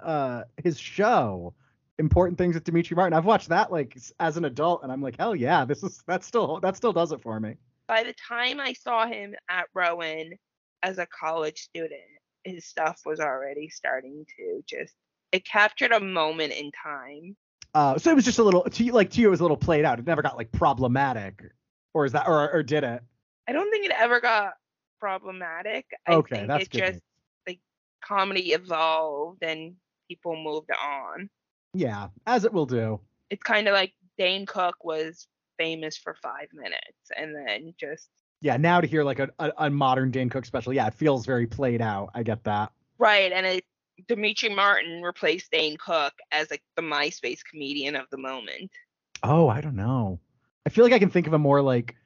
[0.03, 1.55] uh his show.
[1.99, 3.17] Important things with Demetri Martin.
[3.17, 6.23] I've watched that like as an adult and I'm like, hell yeah, this is that
[6.23, 7.57] still that still does it for me
[7.89, 10.35] by the time I saw him at Rowan
[10.83, 12.01] as a college student,
[12.45, 14.95] his stuff was already starting to just
[15.33, 17.37] it captured a moment in time.
[17.75, 19.43] Uh, so it was just a little to you, like to you, it was a
[19.43, 19.99] little played out.
[19.99, 21.43] It never got like problematic,
[21.95, 23.03] or is that, or or did it?
[23.49, 24.53] I don't think it ever got
[25.01, 25.87] problematic.
[26.07, 26.79] I okay, think that's it good.
[26.79, 27.01] just
[27.47, 27.61] like
[28.03, 29.75] comedy evolved and
[30.09, 31.29] people moved on.
[31.75, 33.01] Yeah, as it will do.
[33.31, 35.27] It's kind of like Dane Cook was
[35.59, 38.09] famous for five minutes and then just
[38.41, 41.27] yeah now to hear like a, a, a, modern dane cook special yeah it feels
[41.27, 43.65] very played out i get that right and it
[44.07, 48.71] demetri martin replaced dane cook as like the myspace comedian of the moment
[49.25, 50.19] oh i don't know
[50.65, 51.97] i feel like i can think of a more like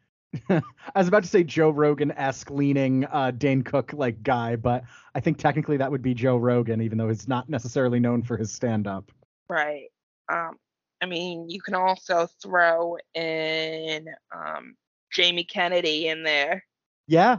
[0.48, 0.62] I
[0.96, 4.84] was about to say Joe Rogan esque leaning uh, Dane Cook like guy, but
[5.14, 8.38] I think technically that would be Joe Rogan, even though he's not necessarily known for
[8.38, 9.12] his stand up.
[9.48, 9.88] Right.
[10.32, 10.56] Um,
[11.02, 14.76] I mean, you can also throw in um,
[15.12, 16.64] Jamie Kennedy in there.
[17.08, 17.38] Yeah.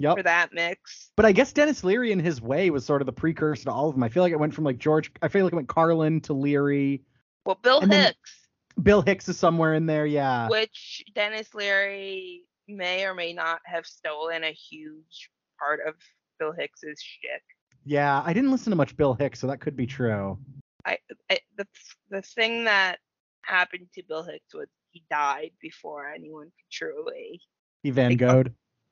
[0.00, 0.16] Yep.
[0.16, 1.10] For that mix.
[1.16, 3.88] But I guess Denis Leary in his way was sort of the precursor to all
[3.88, 4.02] of them.
[4.02, 6.32] I feel like it went from like George I feel like it went Carlin to
[6.32, 7.02] Leary.
[7.46, 8.48] Well, Bill Hicks.
[8.82, 10.48] Bill Hicks is somewhere in there, yeah.
[10.48, 15.94] Which Denis Leary may or may not have stolen a huge part of
[16.40, 17.42] Bill Hicks's shtick.
[17.84, 20.38] Yeah, I didn't listen to much Bill Hicks, so that could be true.
[20.86, 20.98] I,
[21.30, 21.66] I the
[22.10, 22.98] the thing that
[23.42, 27.40] happened to Bill Hicks was he died before anyone could truly
[27.82, 28.44] he Van Gogh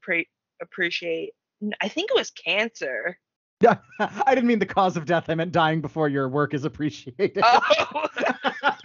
[0.02, 0.28] pre-
[0.60, 1.32] appreciate.
[1.80, 3.18] I think it was cancer.
[3.60, 5.26] Yeah, I didn't mean the cause of death.
[5.28, 7.42] I meant dying before your work is appreciated.
[7.42, 8.06] Oh.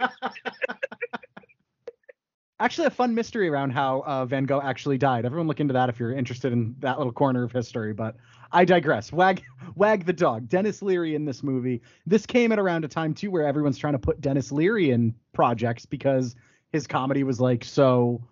[2.60, 5.24] actually a fun mystery around how uh, Van Gogh actually died.
[5.24, 7.92] Everyone look into that if you're interested in that little corner of history.
[7.92, 8.16] But
[8.52, 9.12] I digress.
[9.12, 9.42] Wag,
[9.74, 10.48] wag the dog.
[10.48, 11.82] Denis Leary in this movie.
[12.06, 15.14] This came at around a time too where everyone's trying to put Denis Leary in
[15.32, 16.36] projects because
[16.72, 18.22] his comedy was like so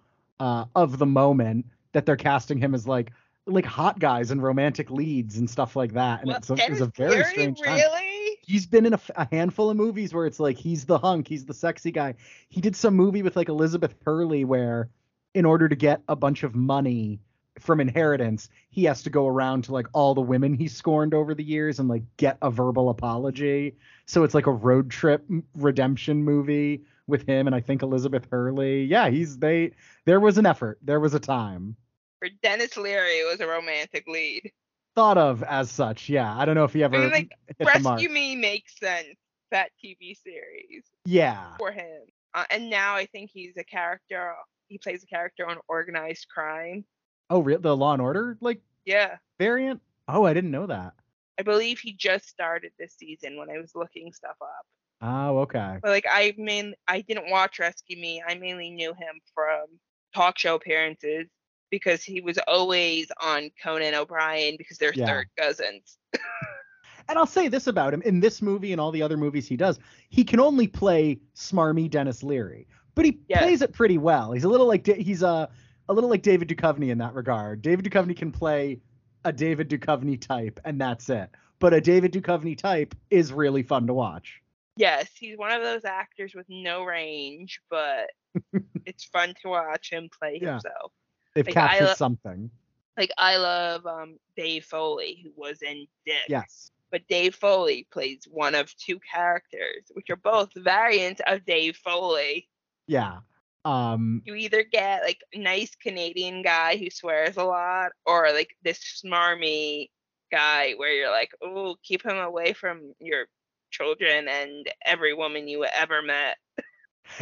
[0.40, 3.12] uh, of the moment that they're casting him as like
[3.48, 6.20] like hot guys and romantic leads and stuff like that.
[6.20, 7.76] And well, it's a, it's a very Leary, strange time.
[7.76, 8.16] Really?
[8.46, 11.44] he's been in a, a, handful of movies where it's like he's the hunk, he's
[11.44, 12.14] the sexy guy.
[12.48, 14.88] He did some movie with like Elizabeth Hurley where
[15.34, 17.20] in order to get a bunch of money
[17.58, 21.34] from inheritance, he has to go around to like all the women he scorned over
[21.34, 23.76] the years and like get a verbal apology.
[24.06, 28.84] So it's like a road trip redemption movie with him and I think Elizabeth Hurley.
[28.84, 29.72] Yeah, he's they
[30.04, 30.78] there was an effort.
[30.82, 31.76] There was a time.
[32.18, 34.50] For denis Leary was a romantic lead
[34.96, 36.08] thought of as such.
[36.08, 36.96] Yeah, I don't know if he ever.
[36.96, 39.14] I mean, like Rescue Me makes sense.
[39.52, 40.82] That TV series.
[41.04, 41.56] Yeah.
[41.58, 42.00] For him,
[42.34, 44.34] uh, and now I think he's a character.
[44.66, 46.84] He plays a character on Organized Crime.
[47.30, 49.80] Oh, real the Law and Order like yeah variant.
[50.08, 50.94] Oh, I didn't know that.
[51.38, 54.66] I believe he just started this season when I was looking stuff up.
[55.02, 55.78] Oh, okay.
[55.82, 58.22] But like I mean, I didn't watch Rescue Me.
[58.26, 59.66] I mainly knew him from
[60.14, 61.28] talk show appearances
[61.70, 65.06] because he was always on Conan O'Brien because they're yeah.
[65.06, 65.98] third cousins.
[67.08, 69.56] and I'll say this about him in this movie and all the other movies he
[69.56, 73.42] does, he can only play smarmy Denis Leary, but he yes.
[73.42, 74.32] plays it pretty well.
[74.32, 75.48] He's a little like he's a
[75.88, 77.62] a little like David Duchovny in that regard.
[77.62, 78.80] David Duchovny can play
[79.24, 81.30] a David Duchovny type, and that's it.
[81.58, 84.42] But a David Duchovny type is really fun to watch.
[84.76, 88.10] Yes, he's one of those actors with no range, but
[88.84, 90.52] it's fun to watch him play yeah.
[90.52, 90.92] himself.
[91.34, 92.50] They've like, captured lo- something.
[92.96, 96.24] Like I love um, Dave Foley, who was in Dick.
[96.28, 96.70] Yes.
[96.90, 102.48] But Dave Foley plays one of two characters, which are both variants of Dave Foley.
[102.86, 103.18] Yeah.
[103.66, 108.56] Um, you either get like a nice Canadian guy who swears a lot, or like
[108.62, 109.90] this smarmy
[110.30, 113.26] guy where you're like, oh, keep him away from your
[113.72, 116.36] children and every woman you ever met.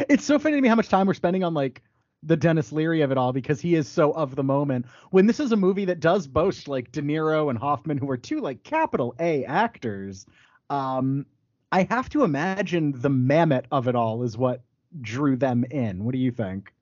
[0.07, 1.81] It's so funny to me how much time we're spending on like
[2.21, 4.85] the Denis Leary of it all because he is so of the moment.
[5.09, 8.17] When this is a movie that does boast like De Niro and Hoffman, who are
[8.17, 10.27] two like capital A actors,
[10.69, 11.25] um,
[11.71, 14.61] I have to imagine the Mamet of it all is what
[15.01, 16.03] drew them in.
[16.03, 16.73] What do you think?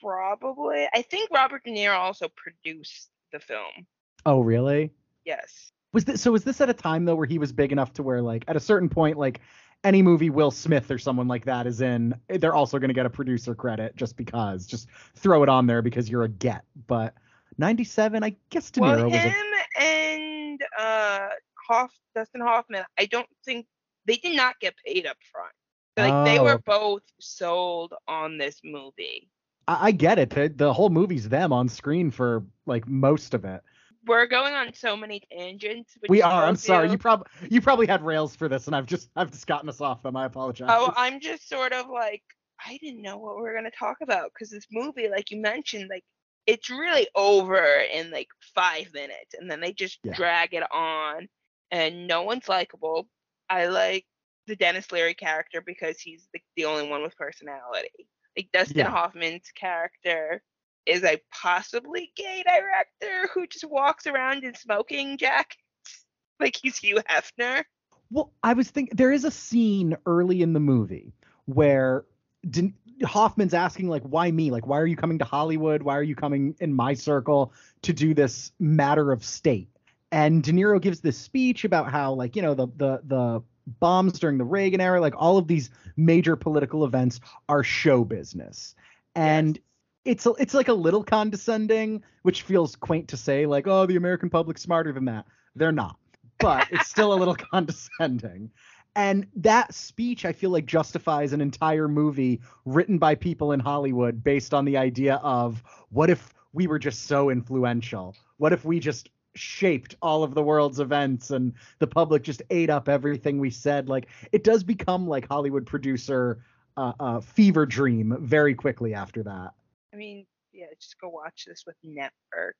[0.00, 0.88] Probably.
[0.92, 3.86] I think Robert De Niro also produced the film.
[4.26, 4.92] Oh, really?
[5.24, 5.70] Yes.
[5.92, 6.32] Was this so?
[6.32, 8.56] Was this at a time though where he was big enough to where like at
[8.56, 9.40] a certain point like
[9.84, 13.04] any movie Will Smith or someone like that is in, they're also going to get
[13.04, 14.66] a producer credit just because.
[14.66, 16.64] Just throw it on there because you're a get.
[16.86, 17.14] But
[17.58, 19.34] 97, I guess De Niro well, was him
[19.78, 19.82] a...
[19.82, 21.28] and uh
[21.68, 23.66] Hoff, Dustin Hoffman, I don't think
[24.06, 25.52] they did not get paid up front.
[25.96, 26.24] Like oh.
[26.24, 26.62] they were oh.
[26.64, 29.28] both sold on this movie.
[29.68, 30.30] I, I get it.
[30.30, 33.62] The, the whole movie's them on screen for like most of it
[34.06, 35.96] we're going on so many tangents.
[36.08, 36.44] We are.
[36.44, 36.90] I'm sorry.
[36.90, 39.80] You probably you probably had rails for this, and I've just I've just gotten us
[39.80, 40.16] off them.
[40.16, 40.68] I apologize.
[40.70, 42.22] Oh, I'm just sort of like
[42.64, 45.88] I didn't know what we were gonna talk about because this movie, like you mentioned,
[45.88, 46.04] like
[46.46, 50.14] it's really over in like five minutes, and then they just yeah.
[50.14, 51.28] drag it on,
[51.70, 53.06] and no one's likable.
[53.48, 54.06] I like
[54.46, 58.08] the Denis Leary character because he's the, the only one with personality.
[58.36, 58.90] Like Dustin yeah.
[58.90, 60.42] Hoffman's character
[60.86, 65.58] is a possibly gay director who just walks around in smoking jackets
[66.40, 67.64] like he's Hugh Hefner.
[68.10, 71.14] Well, I was thinking there is a scene early in the movie
[71.46, 72.04] where
[72.48, 72.74] De-
[73.04, 74.50] Hoffman's asking like, "Why me?
[74.50, 75.82] Like, why are you coming to Hollywood?
[75.82, 77.52] Why are you coming in my circle
[77.82, 79.68] to do this matter of state?"
[80.10, 84.18] And De Niro gives this speech about how like you know the the the bombs
[84.18, 88.74] during the Reagan era, like all of these major political events are show business.
[89.14, 89.64] And yes
[90.04, 93.96] it's a, it's like a little condescending, which feels quaint to say, like, oh, the
[93.96, 95.26] American public's smarter than that.
[95.54, 95.96] They're not,
[96.38, 98.50] but it's still a little condescending.
[98.94, 104.22] And that speech, I feel like, justifies an entire movie written by people in Hollywood
[104.22, 108.14] based on the idea of what if we were just so influential?
[108.36, 112.70] What if we just shaped all of the world's events and the public just ate
[112.70, 113.88] up everything we said?
[113.88, 116.44] Like, it does become like Hollywood producer
[116.76, 119.52] uh, uh, fever dream very quickly after that.
[119.92, 122.56] I mean, yeah, just go watch this with Network.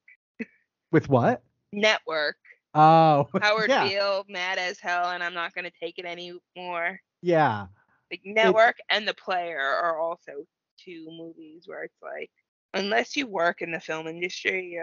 [0.90, 1.42] With what?
[1.72, 2.36] Network.
[2.74, 3.28] Oh.
[3.42, 3.88] Howard yeah.
[3.88, 7.00] Beale, mad as hell, and I'm not going to take it anymore.
[7.22, 7.66] Yeah.
[8.10, 8.86] Like Network it's...
[8.90, 10.32] and The Player are also
[10.78, 12.30] two movies where it's like,
[12.74, 14.78] unless you work in the film industry,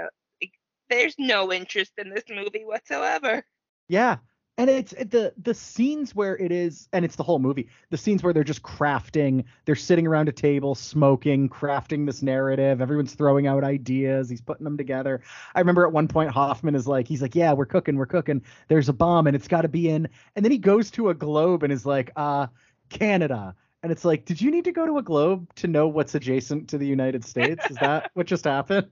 [0.89, 3.45] there's no interest in this movie whatsoever.
[3.87, 4.17] Yeah,
[4.59, 8.21] and it's the the scenes where it is and it's the whole movie the scenes
[8.21, 13.47] where they're just crafting they're sitting around a table smoking crafting this narrative everyone's throwing
[13.47, 15.21] out ideas he's putting them together.
[15.55, 18.41] I remember at one point hoffman is like he's like yeah we're cooking we're cooking
[18.67, 21.13] there's a bomb and it's got to be in and then he goes to a
[21.13, 22.47] globe and is like uh
[22.89, 26.15] canada and it's like did you need to go to a globe to know what's
[26.15, 27.65] adjacent to the united states?
[27.71, 28.89] Is that what just happened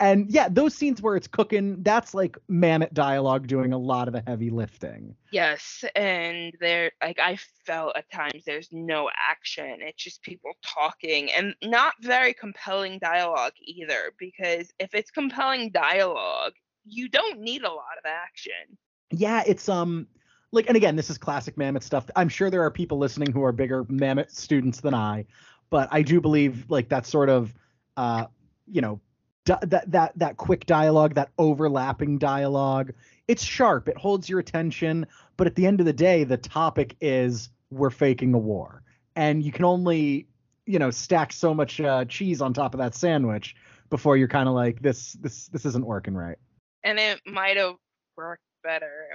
[0.00, 4.14] and yeah, those scenes where it's cooking, that's like Mamet dialogue doing a lot of
[4.14, 5.14] the heavy lifting.
[5.30, 9.78] Yes, and there like I felt at times there's no action.
[9.80, 16.54] It's just people talking and not very compelling dialogue either because if it's compelling dialogue,
[16.84, 18.76] you don't need a lot of action.
[19.10, 20.08] Yeah, it's um
[20.50, 22.10] like and again, this is classic Mamet stuff.
[22.16, 25.26] I'm sure there are people listening who are bigger Mamet students than I,
[25.70, 27.54] but I do believe like that sort of
[27.96, 28.26] uh
[28.66, 29.00] you know
[29.44, 32.92] that that that quick dialogue, that overlapping dialogue.
[33.28, 33.88] It's sharp.
[33.88, 37.90] It holds your attention, but at the end of the day, the topic is we're
[37.90, 38.82] faking a war,
[39.16, 40.26] and you can only
[40.66, 43.54] you know stack so much uh, cheese on top of that sandwich
[43.90, 46.38] before you're kind of like this this this isn't working right.
[46.82, 47.76] And it might have
[48.16, 49.08] worked better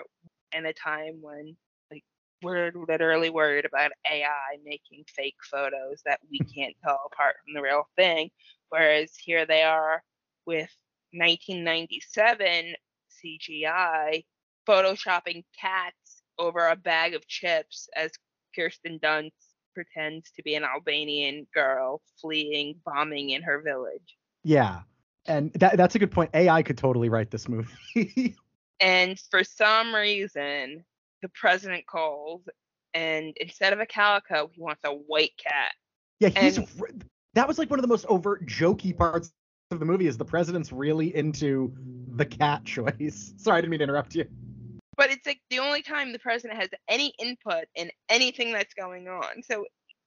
[0.55, 1.55] in a time when
[1.91, 2.03] like
[2.43, 7.61] we're literally worried about AI making fake photos that we can't tell apart from the
[7.61, 8.29] real thing.
[8.69, 10.03] Whereas here they are
[10.49, 10.75] with
[11.11, 12.73] 1997
[13.23, 14.25] CGI
[14.67, 18.09] photoshopping cats over a bag of chips as
[18.55, 19.29] Kirsten Dunst
[19.75, 24.17] pretends to be an Albanian girl fleeing bombing in her village.
[24.43, 24.79] Yeah.
[25.27, 26.31] And that that's a good point.
[26.33, 28.35] AI could totally write this movie.
[28.79, 30.83] and for some reason,
[31.21, 32.41] the president calls
[32.95, 35.73] and instead of a calico, he wants a white cat.
[36.19, 39.31] Yeah, he's and, that was like one of the most overt jokey parts
[39.71, 41.71] of the movie is the president's really into
[42.15, 43.33] the cat choice.
[43.37, 44.25] Sorry, I didn't mean to interrupt you.
[44.97, 49.07] But it's like the only time the president has any input in anything that's going
[49.07, 49.43] on.
[49.43, 49.65] So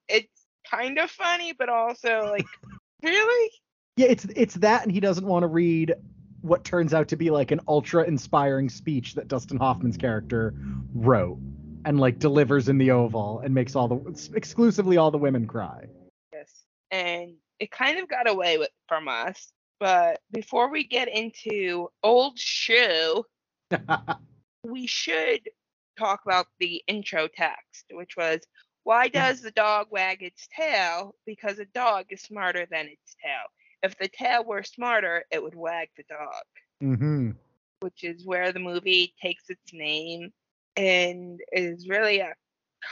[0.09, 2.45] it's kind of funny, but also like,
[3.03, 3.51] really?
[3.97, 5.95] Yeah, it's it's that, and he doesn't want to read
[6.41, 10.55] what turns out to be like an ultra inspiring speech that Dustin Hoffman's character
[10.93, 11.39] wrote
[11.85, 15.87] and like delivers in the Oval and makes all the exclusively all the women cry.
[16.33, 19.53] Yes, and it kind of got away with from us.
[19.79, 23.25] But before we get into old shoe,
[24.65, 25.49] we should
[25.97, 28.41] talk about the intro text, which was
[28.83, 31.15] Why does the dog wag its tail?
[31.25, 33.45] Because a dog is smarter than its tail.
[33.85, 36.45] If the tail were smarter, it would wag the dog.
[36.83, 37.31] Mm-hmm.
[37.79, 40.33] Which is where the movie takes its name
[40.77, 42.35] and is really a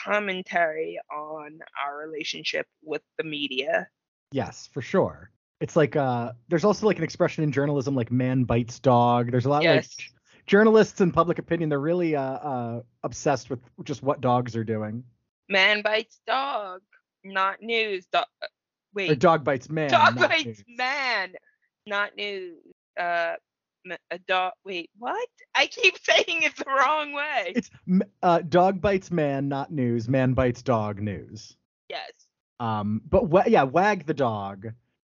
[0.04, 3.88] commentary on our relationship with the media.
[4.32, 5.30] Yes, for sure.
[5.60, 9.30] It's like uh there's also like an expression in journalism like man bites dog.
[9.30, 9.94] There's a lot yes.
[9.98, 10.10] like
[10.46, 15.04] journalists and public opinion they're really uh, uh obsessed with just what dogs are doing.
[15.48, 16.80] Man bites dog,
[17.24, 18.06] not news.
[18.12, 18.46] Do- uh,
[18.94, 19.10] wait.
[19.10, 19.90] Or dog bites man.
[19.90, 20.64] Dog bites news.
[20.68, 21.34] man,
[21.86, 22.56] not news.
[22.98, 23.34] Uh
[24.10, 24.52] a dog.
[24.64, 25.28] Wait, what?
[25.54, 27.52] I keep saying it the wrong way.
[27.56, 27.70] It's
[28.22, 30.08] uh, dog bites man, not news.
[30.08, 31.56] Man bites dog, news.
[31.88, 32.12] Yes.
[32.60, 34.68] Um, but yeah, wag the dog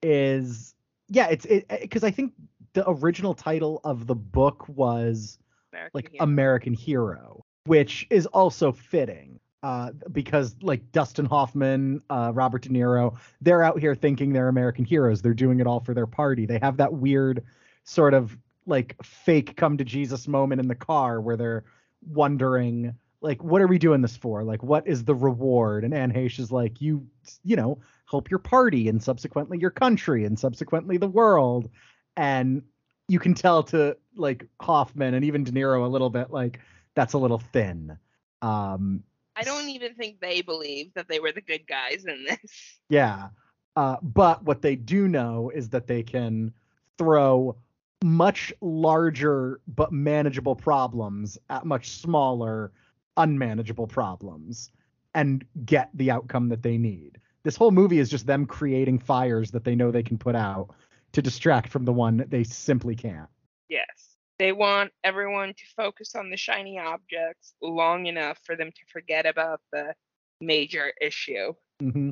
[0.02, 0.74] is
[1.08, 2.32] yeah, it's it because I think
[2.72, 5.38] the original title of the book was
[5.72, 6.22] American like Hero.
[6.22, 9.38] American Hero, which is also fitting.
[9.64, 14.84] Uh, because like Dustin Hoffman, uh, Robert De Niro, they're out here thinking they're American
[14.84, 15.22] heroes.
[15.22, 16.46] They're doing it all for their party.
[16.46, 17.44] They have that weird
[17.84, 18.36] sort of
[18.66, 21.62] like fake come to Jesus moment in the car where they're
[22.04, 24.42] wondering like what are we doing this for?
[24.42, 25.84] Like what is the reward?
[25.84, 27.06] And Anne Heche is like you
[27.44, 27.78] you know
[28.10, 31.70] help your party and subsequently your country and subsequently the world
[32.16, 32.62] and
[33.08, 36.60] you can tell to like Hoffman and even De Niro a little bit like
[36.94, 37.96] that's a little thin.
[38.42, 39.04] Um
[39.34, 42.78] I don't even think they believe that they were the good guys in this.
[42.88, 43.28] Yeah.
[43.74, 46.52] Uh, but what they do know is that they can
[46.98, 47.56] throw
[48.04, 52.70] much larger but manageable problems at much smaller
[53.16, 54.70] unmanageable problems
[55.14, 57.20] and get the outcome that they need.
[57.42, 60.70] This whole movie is just them creating fires that they know they can put out
[61.12, 63.28] to distract from the one that they simply can't.
[63.68, 64.16] Yes.
[64.38, 69.26] They want everyone to focus on the shiny objects long enough for them to forget
[69.26, 69.94] about the
[70.40, 72.10] major issue, mm-hmm.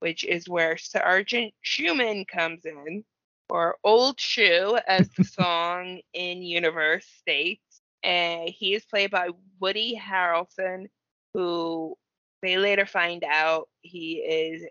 [0.00, 3.04] which is where Sergeant Schumann comes in
[3.48, 7.71] or Old Shoe, as the song in Universe states.
[8.02, 9.30] And he is played by
[9.60, 10.86] Woody Harrelson,
[11.34, 11.96] who
[12.42, 14.64] they later find out he is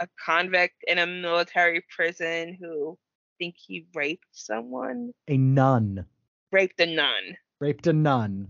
[0.00, 5.12] a convict in a military prison who I think he raped someone.
[5.28, 6.04] A nun.
[6.52, 7.36] Raped a nun.
[7.60, 8.48] Raped a nun.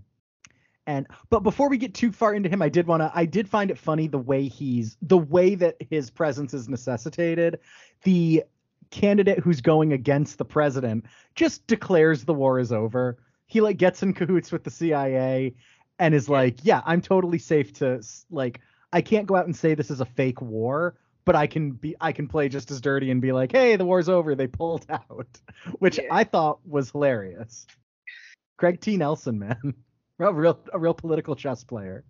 [0.86, 3.48] And but before we get too far into him, I did want to I did
[3.48, 7.60] find it funny the way he's the way that his presence is necessitated.
[8.02, 8.44] The
[8.90, 13.18] candidate who's going against the president just declares the war is over.
[13.46, 15.54] He like gets in cahoots with the CIA
[15.98, 18.60] and is like, yeah, I'm totally safe to like
[18.92, 21.96] I can't go out and say this is a fake war, but I can be
[22.00, 24.34] I can play just as dirty and be like, "Hey, the war's over.
[24.34, 25.40] They pulled out."
[25.78, 26.08] Which yeah.
[26.10, 27.66] I thought was hilarious.
[28.56, 28.96] Craig T.
[28.96, 29.74] Nelson, man.
[30.20, 32.04] A real a real political chess player.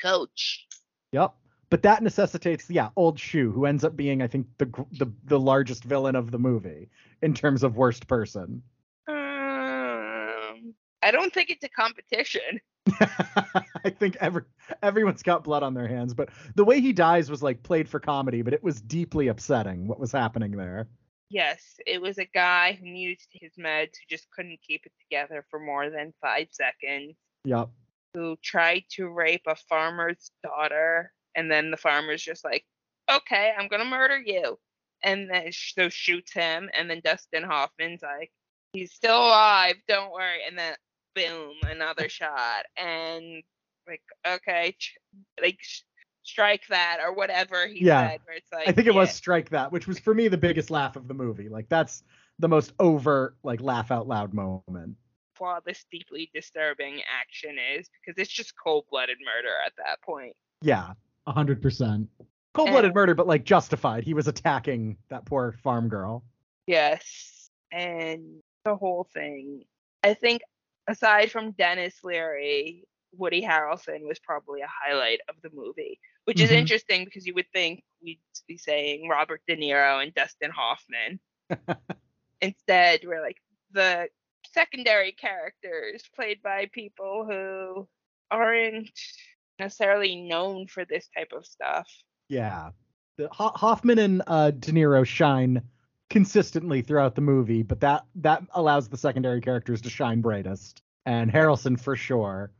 [0.00, 0.68] Coach.
[1.10, 1.34] Yep
[1.70, 5.40] but that necessitates yeah old shoe who ends up being i think the the, the
[5.40, 6.88] largest villain of the movie
[7.20, 8.62] in terms of worst person
[11.04, 12.60] i don't think it's a competition.
[13.84, 14.42] I think every
[14.82, 17.98] everyone's got blood on their hands but the way he dies was like played for
[18.00, 20.88] comedy but it was deeply upsetting what was happening there.
[21.30, 25.44] Yes it was a guy who used his meds who just couldn't keep it together
[25.50, 27.14] for more than five seconds.
[27.44, 27.70] Yep
[28.14, 32.64] who tried to rape a farmer's daughter and then the farmer's just like,
[33.10, 34.58] okay, I'm gonna murder you,
[35.02, 38.30] and then so shoots him, and then Dustin Hoffman's like,
[38.72, 40.74] he's still alive, don't worry, and then
[41.14, 43.42] boom, another shot, and
[43.86, 44.76] like, okay,
[45.40, 45.58] like
[46.22, 48.10] strike that or whatever he yeah.
[48.10, 48.20] said.
[48.24, 49.00] Where it's like, I think it yeah.
[49.00, 51.48] was strike that, which was for me the biggest laugh of the movie.
[51.48, 52.02] Like that's
[52.38, 54.96] the most overt, like laugh out loud moment.
[55.38, 60.34] While this deeply disturbing action is because it's just cold blooded murder at that point.
[60.62, 60.92] Yeah,
[61.26, 62.08] a hundred percent.
[62.54, 64.04] Cold blooded murder, but like justified.
[64.04, 66.22] He was attacking that poor farm girl.
[66.66, 67.50] Yes.
[67.72, 69.64] And the whole thing.
[70.04, 70.42] I think
[70.86, 72.84] aside from Denis Leary,
[73.16, 76.58] Woody Harrelson was probably a highlight of the movie, which is mm-hmm.
[76.58, 81.20] interesting because you would think we'd be saying Robert De Niro and Dustin Hoffman.
[82.40, 83.38] Instead, we're like
[83.72, 84.08] the
[84.52, 87.88] secondary characters played by people who
[88.30, 88.90] aren't
[89.58, 91.88] necessarily known for this type of stuff.
[92.28, 92.70] Yeah.
[93.16, 95.62] The, Ho- Hoffman and uh, De Niro shine
[96.10, 100.82] consistently throughout the movie, but that that allows the secondary characters to shine brightest.
[101.06, 102.50] And Harrelson for sure,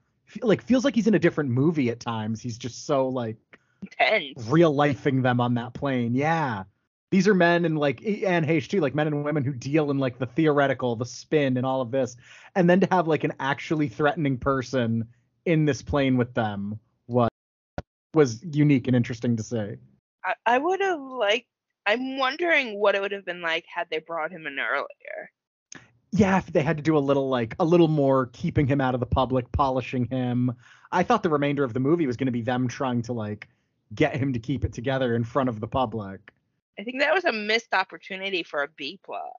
[0.43, 2.41] like feels like he's in a different movie at times.
[2.41, 3.37] He's just so like
[3.83, 6.15] intense, real lifing them on that plane.
[6.15, 6.65] Yeah,
[7.11, 9.99] these are men and like and Heche too, like men and women who deal in
[9.99, 12.17] like the theoretical, the spin, and all of this,
[12.55, 15.07] and then to have like an actually threatening person
[15.45, 17.29] in this plane with them was
[18.15, 19.77] was unique and interesting to see.
[20.25, 21.47] I, I would have liked.
[21.87, 25.31] I'm wondering what it would have been like had they brought him in earlier.
[26.13, 28.95] Yeah, if they had to do a little like a little more keeping him out
[28.95, 30.55] of the public, polishing him.
[30.93, 33.49] I thought the remainder of the movie was going to be them trying to like
[33.95, 36.33] get him to keep it together in front of the public.
[36.79, 39.33] I think that was a missed opportunity for a B plot.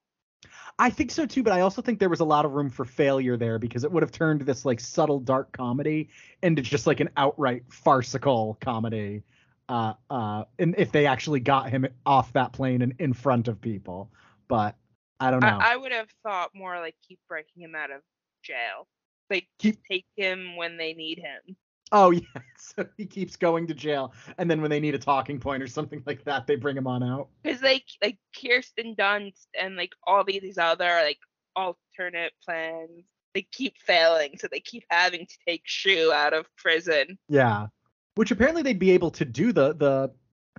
[0.77, 2.85] I think so too, but I also think there was a lot of room for
[2.85, 6.09] failure there because it would have turned this like subtle dark comedy
[6.43, 9.23] into just like an outright farcical comedy.
[9.67, 13.59] Uh, uh, and if they actually got him off that plane and in front of
[13.59, 14.11] people,
[14.47, 14.75] but
[15.19, 15.59] I don't know.
[15.59, 18.01] I, I would have thought more like keep breaking him out of
[18.43, 18.87] jail.
[19.29, 21.55] Like keep take him when they need him.
[21.91, 25.39] Oh yeah, so he keeps going to jail, and then when they need a talking
[25.39, 27.29] point or something like that, they bring him on out.
[27.43, 31.19] Because like like Kirsten Dunst and like all these other like
[31.55, 37.17] alternate plans, they keep failing, so they keep having to take Shoe out of prison.
[37.29, 37.67] Yeah,
[38.15, 39.51] which apparently they'd be able to do.
[39.51, 40.11] The the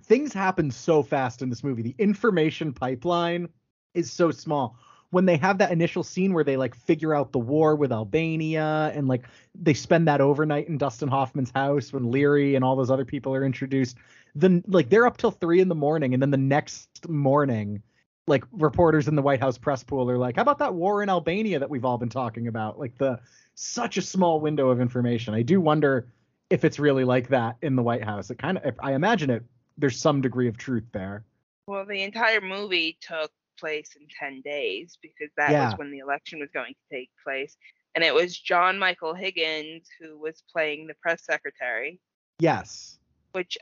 [0.02, 1.82] things happen so fast in this movie.
[1.82, 3.48] The information pipeline
[3.94, 4.78] is so small
[5.10, 8.90] when they have that initial scene where they like figure out the war with Albania
[8.94, 12.90] and like they spend that overnight in Dustin Hoffman's house when Leary and all those
[12.90, 13.96] other people are introduced,
[14.34, 17.82] then like they're up till three in the morning and then the next morning,
[18.26, 21.08] like reporters in the White House press pool are like, how about that war in
[21.08, 22.78] Albania that we've all been talking about?
[22.78, 23.20] Like the
[23.54, 25.32] such a small window of information.
[25.32, 26.08] I do wonder
[26.50, 28.30] if it's really like that in the White House.
[28.30, 29.44] It kind of I imagine it
[29.78, 31.24] there's some degree of truth there.
[31.66, 35.66] Well, the entire movie took place in 10 days because that yeah.
[35.66, 37.56] was when the election was going to take place.
[37.94, 42.00] And it was John Michael Higgins who was playing the press secretary.
[42.38, 42.98] Yes.
[43.32, 43.58] Which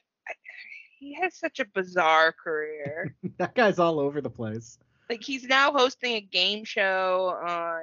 [0.99, 3.15] he has such a bizarre career.
[3.39, 4.79] that guy's all over the place.
[5.09, 7.83] Like he's now hosting a game show on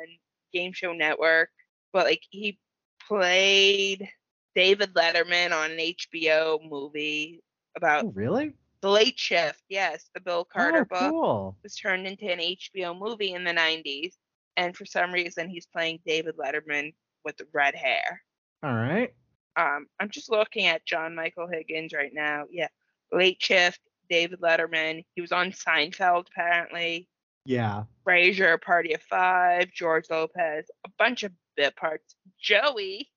[0.52, 1.50] Game Show Network,
[1.94, 2.58] but like he
[3.08, 4.10] played
[4.56, 7.42] David Letterman on an HBO movie
[7.76, 11.58] about oh, really the Late Shift, yes, the Bill Carter oh, book cool.
[11.64, 14.14] was turned into an HBO movie in the 90s,
[14.58, 16.94] and for some reason he's playing David Letterman
[17.24, 18.22] with red hair.
[18.64, 19.14] All right.
[19.56, 22.46] Um, I'm just looking at John Michael Higgins right now.
[22.50, 22.70] Yeah,
[23.12, 23.80] Late Shift,
[24.10, 25.04] David Letterman.
[25.14, 27.08] He was on Seinfeld apparently.
[27.46, 27.84] Yeah.
[28.08, 32.16] Frasier, Party of Five, George Lopez, a bunch of bit parts.
[32.40, 33.11] Joey,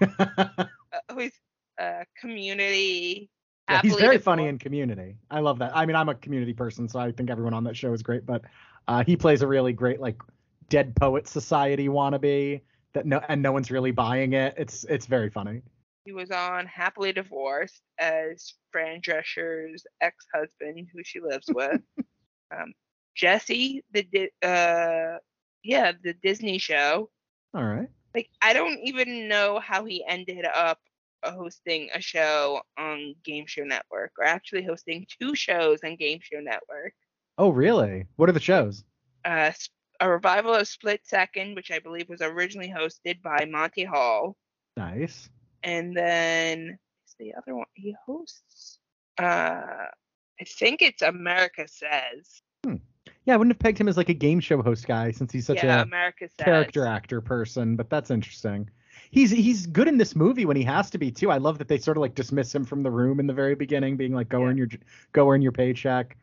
[1.10, 1.32] who's
[1.78, 3.30] a community
[3.68, 5.16] yeah, he's very funny in Community.
[5.30, 5.74] I love that.
[5.74, 8.26] I mean, I'm a Community person, so I think everyone on that show is great.
[8.26, 8.42] But
[8.88, 10.20] uh, he plays a really great like
[10.68, 12.60] Dead Poet Society wannabe
[12.92, 14.54] that no and no one's really buying it.
[14.58, 15.62] It's it's very funny.
[16.04, 21.80] He was on Happily Divorced as Fran Drescher's ex-husband, who she lives with.
[22.54, 22.74] um,
[23.16, 25.18] Jessie, the uh,
[25.62, 27.08] yeah, the Disney show.
[27.54, 27.88] All right.
[28.14, 30.78] Like I don't even know how he ended up
[31.24, 36.40] hosting a show on Game Show Network, or actually hosting two shows on Game Show
[36.40, 36.94] Network.
[37.38, 38.06] Oh, really?
[38.16, 38.84] What are the shows?
[39.24, 39.50] Uh,
[40.00, 44.36] a revival of Split Second, which I believe was originally hosted by Monty Hall.
[44.76, 45.30] Nice.
[45.62, 46.78] And then
[47.18, 48.78] the other one he hosts.
[49.18, 49.86] Uh,
[50.40, 52.42] I think it's America Says.
[53.24, 55.46] Yeah, I wouldn't have pegged him as like a game show host guy since he's
[55.46, 58.70] such yeah, a America character actor person, but that's interesting
[59.14, 61.30] he's he's good in this movie when he has to be too.
[61.30, 63.54] I love that they sort of like dismiss him from the room in the very
[63.54, 64.46] beginning, being like, "Go yeah.
[64.48, 64.68] earn your
[65.12, 66.16] go earn your paycheck."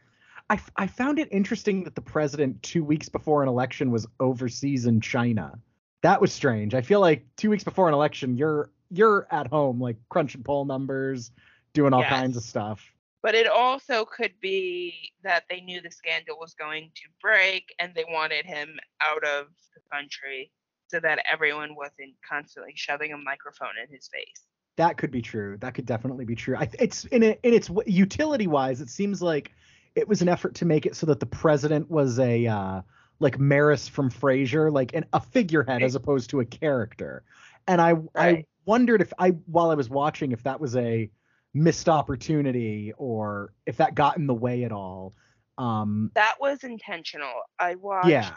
[0.49, 4.85] I, I found it interesting that the president two weeks before an election was overseas
[4.85, 5.57] in China.
[6.01, 6.75] That was strange.
[6.75, 10.65] I feel like two weeks before an election, you're you're at home, like crunching poll
[10.65, 11.31] numbers,
[11.73, 12.09] doing all yes.
[12.09, 12.83] kinds of stuff.
[13.23, 17.93] But it also could be that they knew the scandal was going to break and
[17.93, 20.51] they wanted him out of the country
[20.87, 24.45] so that everyone wasn't constantly shoving a microphone in his face.
[24.77, 25.57] That could be true.
[25.59, 26.57] That could definitely be true.
[26.57, 29.51] I, it's in it in its utility wise, it seems like
[29.95, 32.81] it was an effort to make it so that the president was a uh,
[33.19, 35.83] like Maris from Frasier, like an, a figurehead right.
[35.83, 37.23] as opposed to a character.
[37.67, 38.09] And I right.
[38.15, 41.09] I wondered if I while I was watching if that was a
[41.53, 45.13] missed opportunity or if that got in the way at all.
[45.57, 47.41] Um, that was intentional.
[47.59, 48.33] I watched yeah.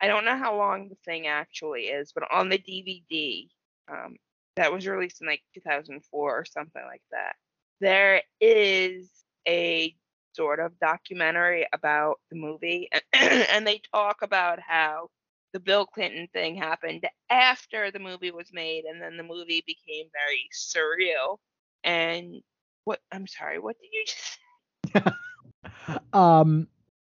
[0.00, 3.48] I don't know how long the thing actually is, but on the DVD
[3.90, 4.16] um,
[4.56, 7.36] that was released in like 2004 or something like that,
[7.80, 9.08] there is
[9.48, 9.94] a
[10.34, 15.08] sort of documentary about the movie, and they talk about how
[15.52, 20.06] the Bill Clinton thing happened after the movie was made, and then the movie became
[20.12, 21.38] very surreal.
[21.86, 22.42] And
[22.84, 23.00] what?
[23.10, 24.38] I'm sorry, what did you just?
[24.92, 25.98] say?
[26.12, 26.68] um,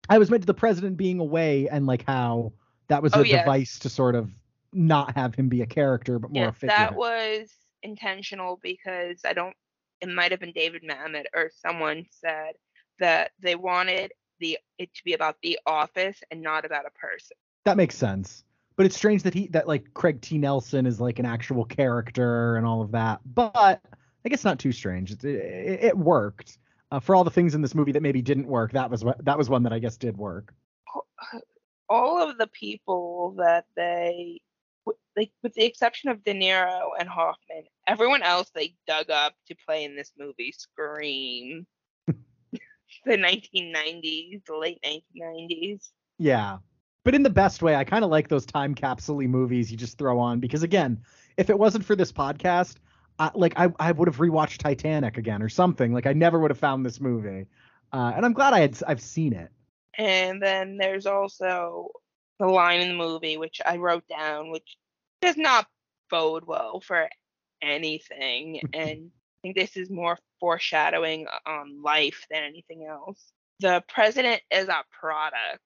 [0.08, 2.52] I was meant to the president being away and like how
[2.88, 3.42] that was oh, a yes.
[3.42, 4.30] device to sort of
[4.72, 6.76] not have him be a character, but more yes, a figure.
[6.76, 7.50] That was
[7.82, 9.56] intentional because I don't
[10.00, 12.52] it might have been David Mamet or someone said
[12.98, 17.36] that they wanted the it to be about the office and not about a person.
[17.64, 18.44] That makes sense.
[18.76, 20.36] But it's strange that he that like Craig T.
[20.38, 23.20] Nelson is like an actual character and all of that.
[23.24, 23.82] But
[24.26, 25.12] I guess not too strange.
[25.12, 26.58] It, it, it worked.
[26.90, 29.24] Uh, for all the things in this movie that maybe didn't work, that was what
[29.24, 30.52] that was one that I guess did work.
[31.88, 34.40] All of the people that they
[35.16, 39.56] like with the exception of De Niro and Hoffman, everyone else they dug up to
[39.64, 41.64] play in this movie Scream,
[42.08, 42.16] the
[43.06, 45.90] 1990s, the late 1990s.
[46.18, 46.58] Yeah,
[47.04, 47.76] but in the best way.
[47.76, 51.00] I kind of like those time capsule movies you just throw on because again,
[51.36, 52.76] if it wasn't for this podcast,
[53.18, 55.92] I, like I, I would have rewatched Titanic again or something.
[55.92, 57.46] Like I never would have found this movie,
[57.92, 59.50] uh, and I'm glad I had I've seen it.
[59.98, 61.90] And then there's also
[62.38, 64.76] the line in the movie which I wrote down, which
[65.22, 65.66] does not
[66.10, 67.08] bode well for
[67.62, 68.60] anything.
[68.72, 73.32] and I think this is more foreshadowing on life than anything else.
[73.60, 75.62] The president is a product.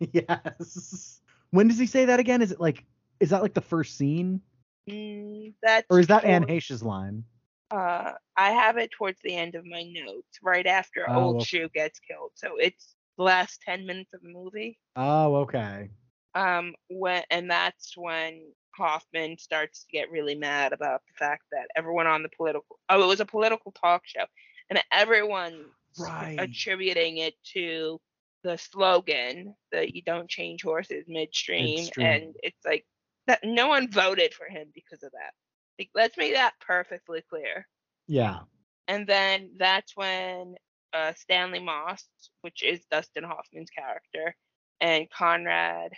[0.12, 1.20] Yes.
[1.50, 2.40] When does he say that again?
[2.40, 2.84] Is it like
[3.18, 4.40] is that like the first scene?
[4.88, 7.24] Mm, that's or is that Anne Heche's line?
[7.70, 11.44] Uh, I have it towards the end of my notes, right after oh, Old okay.
[11.44, 12.30] Shoe gets killed.
[12.34, 14.78] So it's the last ten minutes of the movie.
[14.96, 15.90] Oh, okay.
[16.34, 18.40] Um, when and that's when
[18.74, 23.02] Hoffman starts to get really mad about the fact that everyone on the political oh,
[23.02, 24.24] it was a political talk show,
[24.70, 25.66] and everyone
[25.98, 26.36] right.
[26.38, 28.00] attributing it to
[28.44, 32.06] the slogan that you don't change horses midstream, midstream.
[32.06, 32.86] and it's like
[33.28, 35.32] that no one voted for him because of that.
[35.78, 37.66] Like, let's make that perfectly clear.
[38.08, 38.40] Yeah.
[38.88, 40.56] And then that's when
[40.92, 42.04] uh, Stanley Moss,
[42.40, 44.34] which is Dustin Hoffman's character,
[44.80, 45.92] and Conrad.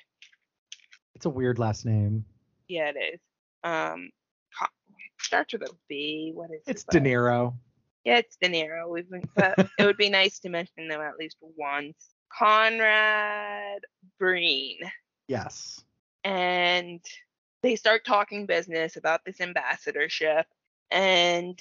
[1.15, 2.25] It's a weird last name.
[2.69, 3.21] Yeah, it is.
[3.65, 4.11] Um,
[5.21, 6.33] starts with a B.
[6.35, 6.73] What is it's it?
[6.73, 7.55] It's De Niro.
[8.05, 8.89] Yeah, it's De Niro.
[8.89, 9.23] We've been,
[9.79, 12.15] it would be nice to mention them at least once.
[12.37, 13.83] Conrad
[14.21, 14.77] Brean.
[15.29, 15.85] Yes.
[16.25, 17.01] And
[17.63, 20.47] they start talking business about this ambassadorship.
[20.91, 21.59] And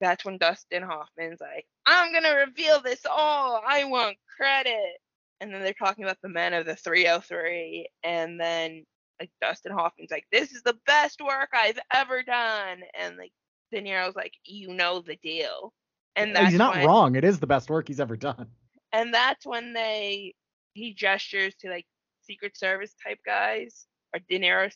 [0.00, 3.60] that's when Dustin Hoffman's like, I'm going to reveal this all.
[3.66, 4.98] I want credit.
[5.40, 7.88] And then they're talking about the men of the 303.
[8.02, 8.84] And then
[9.20, 12.80] like Dustin Hoffman's like, this is the best work I've ever done.
[12.98, 13.32] And like
[13.72, 15.72] De Niro's like, you know the deal.
[16.16, 17.16] And oh, that's he's not when, wrong.
[17.16, 18.48] It is the best work he's ever done.
[18.92, 20.34] And that's when they
[20.74, 21.86] he gestures to like
[22.22, 24.70] Secret Service type guys or De Niro,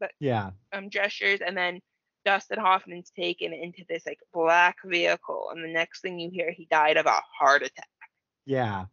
[0.00, 1.80] but yeah, um gestures, and then
[2.24, 6.66] Dustin Hoffman's taken into this like black vehicle, and the next thing you hear, he
[6.70, 7.88] died of a heart attack.
[8.46, 8.86] Yeah,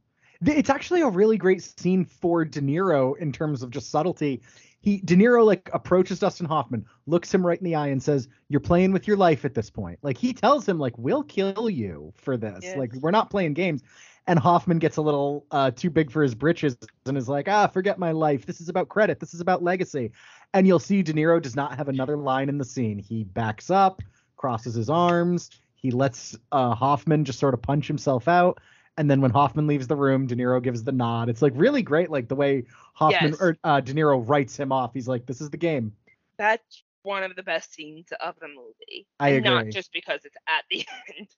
[0.45, 4.41] it's actually a really great scene for De Niro in terms of just subtlety
[4.81, 8.27] he De Niro like approaches Dustin Hoffman, looks him right in the eye, and says,
[8.49, 11.69] "You're playing with your life at this point." Like he tells him, like, "We'll kill
[11.69, 12.59] you for this.
[12.63, 12.77] Yes.
[12.77, 13.83] Like we're not playing games."
[14.27, 17.67] And Hoffman gets a little uh, too big for his britches and is like, "Ah,
[17.67, 18.45] forget my life.
[18.45, 19.19] This is about credit.
[19.19, 20.11] This is about legacy."
[20.53, 22.99] And you'll see De Niro does not have another line in the scene.
[22.99, 24.01] He backs up,
[24.37, 25.49] crosses his arms.
[25.75, 28.59] He lets uh, Hoffman just sort of punch himself out
[28.97, 31.29] and then when Hoffman leaves the room, De Niro gives the nod.
[31.29, 33.41] It's like really great, like the way Hoffman yes.
[33.41, 34.93] or uh, De Niro writes him off.
[34.93, 35.93] He's like, "This is the game."
[36.37, 39.07] That's one of the best scenes of the movie.
[39.19, 39.49] I agree.
[39.49, 40.85] Not just because it's at the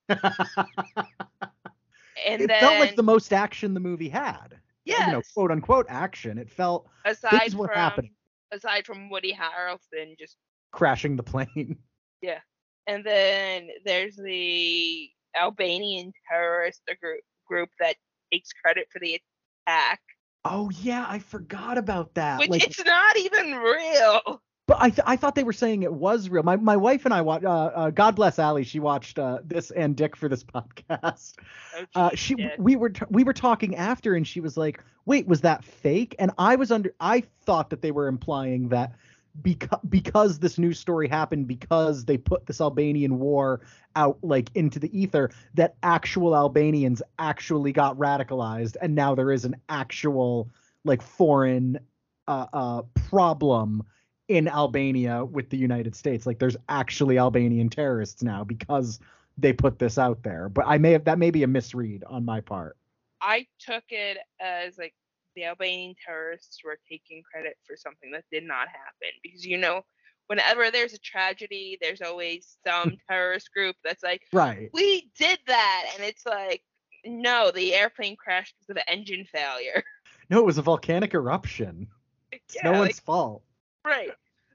[0.19, 1.29] end.
[2.25, 4.59] and it then, felt like the most action the movie had.
[4.85, 6.37] Yeah, you know, quote unquote action.
[6.37, 8.13] It felt aside from happening.
[8.51, 10.37] aside from Woody Harrelson just
[10.71, 11.77] crashing the plane.
[12.21, 12.39] Yeah,
[12.87, 17.97] and then there's the Albanian terrorist group group that
[18.31, 19.19] takes credit for the
[19.67, 19.99] attack.
[20.45, 22.39] Oh yeah, I forgot about that.
[22.39, 24.41] Which like, it's not even real.
[24.65, 26.43] But I th- I thought they were saying it was real.
[26.43, 27.45] My my wife and I watched.
[27.45, 28.63] Uh, uh, God bless Allie.
[28.63, 30.43] She watched uh, this and Dick for this
[30.89, 31.33] podcast.
[31.77, 35.27] Oh, uh, she we were t- we were talking after, and she was like, "Wait,
[35.27, 36.93] was that fake?" And I was under.
[37.01, 38.93] I thought that they were implying that
[39.41, 43.61] because because this news story happened because they put this Albanian war
[43.95, 49.43] out like into the ether that actual Albanians actually got radicalized and now there is
[49.43, 50.51] an actual
[50.85, 51.79] like foreign
[52.27, 53.83] uh, uh problem
[54.27, 56.25] in Albania with the United States.
[56.25, 58.99] Like there's actually Albanian terrorists now because
[59.37, 60.49] they put this out there.
[60.49, 62.77] But I may have that may be a misread on my part.
[63.21, 64.93] I took it as like
[65.35, 69.09] the Albanian terrorists were taking credit for something that did not happen.
[69.21, 69.81] Because you know
[70.27, 74.69] whenever there's a tragedy there's always some terrorist group that's like right.
[74.73, 75.91] We did that.
[75.95, 76.63] And it's like
[77.05, 79.83] no the airplane crashed because of an engine failure.
[80.29, 81.87] No it was a volcanic eruption.
[82.31, 83.43] It's yeah, no like, one's fault
[83.85, 84.11] right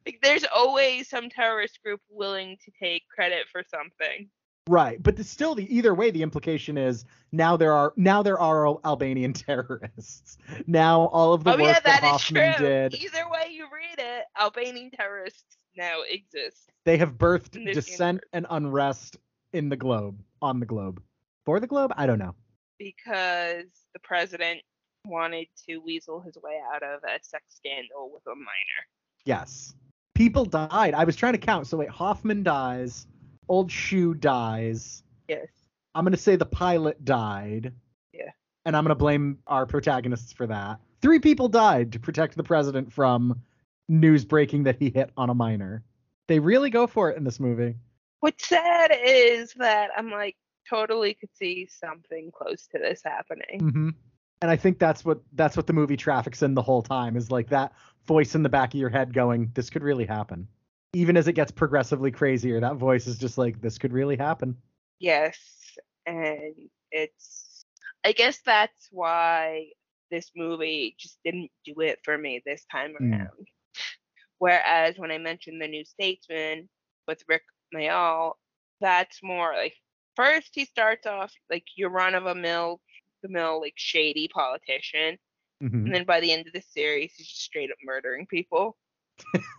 [0.06, 4.28] like there's always some terrorist group willing to take credit for something
[4.68, 8.38] Right, but the, still, the either way, the implication is now there are now there
[8.38, 10.36] are Albanian terrorists.
[10.66, 12.66] Now all of the oh, work yeah, that, that Hoffman true.
[12.66, 16.70] did, Either way you read it, Albanian terrorists now exist.
[16.84, 19.16] they have birthed dissent and unrest
[19.54, 21.00] in the globe, on the globe,
[21.46, 21.92] for the globe.
[21.96, 22.34] I don't know.
[22.78, 23.64] because
[23.94, 24.60] the president
[25.06, 28.84] wanted to weasel his way out of a sex scandal with a minor.
[29.28, 29.74] Yes,
[30.14, 30.94] people died.
[30.94, 31.66] I was trying to count.
[31.66, 33.06] So wait, Hoffman dies,
[33.46, 35.02] Old Shoe dies.
[35.28, 35.48] Yes.
[35.94, 37.74] I'm gonna say the pilot died.
[38.14, 38.30] Yeah.
[38.64, 40.80] And I'm gonna blame our protagonists for that.
[41.02, 43.42] Three people died to protect the president from
[43.90, 45.82] news breaking that he hit on a minor.
[46.26, 47.76] They really go for it in this movie.
[48.20, 50.36] What's sad is that I'm like
[50.70, 53.60] totally could see something close to this happening.
[53.60, 53.90] hmm
[54.40, 57.30] And I think that's what that's what the movie traffics in the whole time is
[57.30, 57.74] like that
[58.08, 60.48] voice in the back of your head going, "This could really happen."
[60.94, 64.60] Even as it gets progressively crazier, that voice is just like, "This could really happen."
[64.98, 65.38] Yes,
[66.06, 66.54] and
[66.90, 67.64] it's
[68.04, 69.70] I guess that's why
[70.10, 73.12] this movie just didn't do it for me this time Mm.
[73.12, 73.48] around.
[74.38, 76.68] Whereas when I mentioned the New Statesman
[77.06, 77.42] with Rik
[77.74, 78.34] Mayall,
[78.80, 79.76] that's more like
[80.16, 82.80] first he starts off like your run of a mill
[83.22, 85.18] the mill like shady politician,
[85.62, 85.86] Mhm.
[85.86, 88.76] and then by the end of the series he's just straight up murdering people.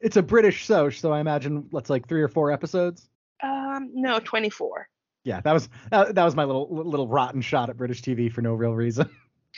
[0.00, 3.08] It's a British soch, so I imagine that's like three or four episodes.
[3.42, 4.88] Um, no, twenty four.
[5.24, 8.40] Yeah, that was that, that was my little little rotten shot at British TV for
[8.40, 9.10] no real reason.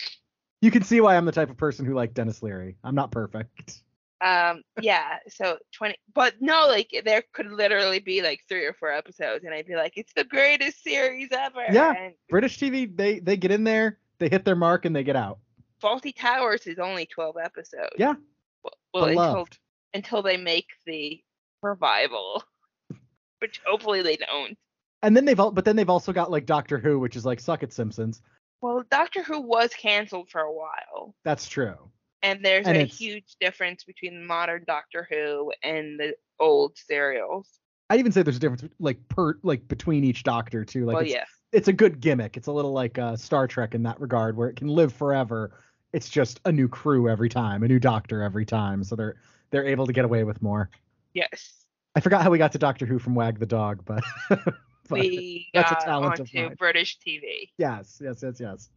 [0.62, 2.76] you can see why I'm the type of person who liked Denis Leary.
[2.82, 3.82] I'm not perfect.
[4.22, 8.92] Um, yeah, so 20, but no, like there could literally be like three or four
[8.92, 11.64] episodes, and I'd be like, it's the greatest series ever.
[11.70, 11.94] Yeah.
[11.96, 15.16] And British TV, they they get in there, they hit their mark, and they get
[15.16, 15.38] out.
[15.82, 17.94] Fawlty Towers is only 12 episodes.
[17.98, 18.14] Yeah.
[18.62, 19.48] Well, well until,
[19.94, 21.20] until they make the
[21.62, 22.42] revival,
[23.40, 24.56] which hopefully they don't.
[25.02, 27.40] And then they've all, but then they've also got like Doctor Who, which is like
[27.40, 28.20] suck at Simpsons.
[28.60, 31.76] Well, Doctor Who was canceled for a while, That's true.
[32.22, 37.48] and there's And a it's- huge difference between modern Doctor Who and the old serials.
[37.88, 40.84] I'd even say there's a difference like per like between each Doctor too.
[40.84, 41.24] Like well, it's, yeah.
[41.52, 42.36] it's a good gimmick.
[42.36, 45.58] It's a little like uh, Star Trek in that regard, where it can live forever.
[45.93, 49.16] It's just a new crew every time, a new Doctor every time, so they're
[49.51, 50.70] they're able to get away with more.
[51.14, 51.64] Yes.
[51.97, 54.55] I forgot how we got to Doctor Who from Wag the Dog, but, but
[55.01, 56.55] we that's a got talent of onto mine.
[56.57, 57.51] British TV.
[57.59, 58.68] yes, yes, yes, yes.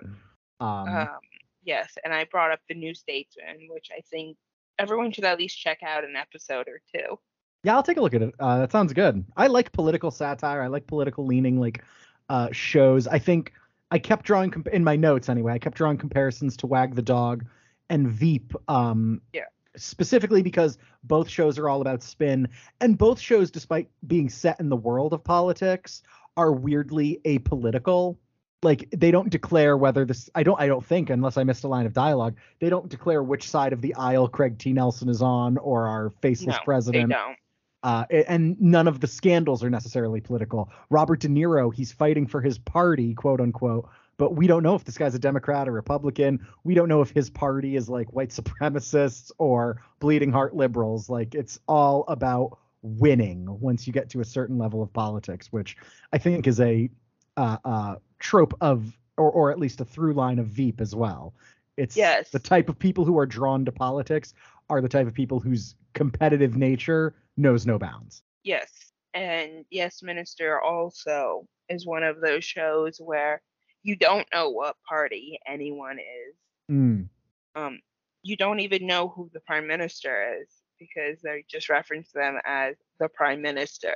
[0.59, 1.07] Um, Um,
[1.64, 4.36] yes, and I brought up the New Statesman, which I think
[4.80, 7.20] everyone should at least check out an episode or two.
[7.64, 8.34] yeah, I'll take a look at it.
[8.39, 9.24] Uh, that sounds good.
[9.38, 10.64] I like political satire.
[10.64, 11.84] I like political leaning like
[12.30, 13.05] uh, shows.
[13.07, 13.53] I think
[13.93, 15.53] I kept drawing comp- in my notes anyway.
[15.53, 17.45] I kept drawing comparisons to Wag the Dog
[17.89, 18.53] and Veep.
[18.67, 19.43] Um, Yeah.
[19.75, 22.47] Specifically because both shows are all about spin,
[22.79, 26.03] and both shows, despite being set in the world of politics,
[26.37, 28.17] are weirdly apolitical.
[28.61, 30.29] Like they don't declare whether this.
[30.35, 30.59] I don't.
[30.61, 33.73] I don't think, unless I missed a line of dialogue, they don't declare which side
[33.73, 34.73] of the aisle Craig T.
[34.73, 37.37] Nelson is on, or our faceless No, president they don't.
[37.84, 40.71] Uh, and none of the scandals are necessarily political.
[40.89, 44.86] Robert De Niro, he's fighting for his party, quote unquote, but we don't know if
[44.86, 46.45] this guy's a Democrat or Republican.
[46.63, 51.09] We don't know if his party is like white supremacists or bleeding heart liberals.
[51.09, 55.75] Like it's all about winning once you get to a certain level of politics, which
[56.13, 56.89] I think is a
[57.36, 61.34] uh, uh, trope of, or, or at least a through line of Veep as well.
[61.75, 62.29] It's Yes.
[62.29, 64.34] the type of people who are drawn to politics
[64.69, 68.21] are the type of people whose competitive nature knows no bounds.
[68.43, 68.69] Yes,
[69.13, 73.41] and Yes Minister also is one of those shows where
[73.84, 76.36] you don't know what party anyone is.
[76.71, 77.07] Mm.
[77.55, 77.79] Um,
[78.23, 80.47] you don't even know who the prime minister is
[80.79, 83.95] because they just reference them as the prime minister.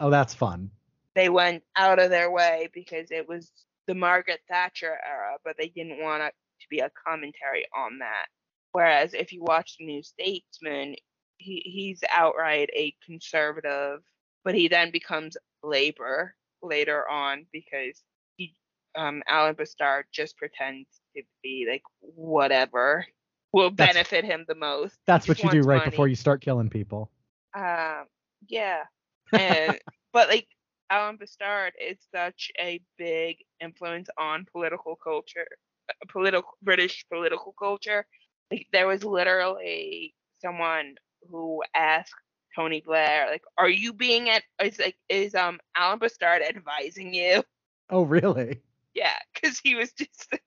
[0.00, 0.70] Oh, that's fun.
[1.14, 3.50] They went out of their way because it was
[3.86, 8.26] the Margaret Thatcher era, but they didn't want it to be a commentary on that.
[8.72, 10.94] Whereas if you watch the New Statesman,
[11.38, 14.00] he, he's outright a conservative,
[14.44, 18.02] but he then becomes Labor later on because
[18.36, 18.54] he,
[18.96, 23.06] um, Alan B'Stard just pretends to be like whatever
[23.52, 24.98] will That's- benefit him the most.
[25.06, 25.90] That's what you do right money.
[25.90, 27.10] before you start killing people.
[27.56, 28.04] Um,
[28.48, 28.84] yeah,
[29.32, 29.78] and
[30.12, 30.46] but like
[30.90, 35.46] Alan B'Stard is such a big influence on political culture,
[35.88, 38.06] uh, political British political culture.
[38.50, 40.94] Like there was literally someone
[41.30, 42.14] who asked
[42.54, 44.42] Tony Blair, like, "Are you being at?
[44.62, 47.42] Is like is um Alan B'Stard advising you?"
[47.90, 48.60] Oh, really?
[48.94, 50.42] Yeah, because he was just like,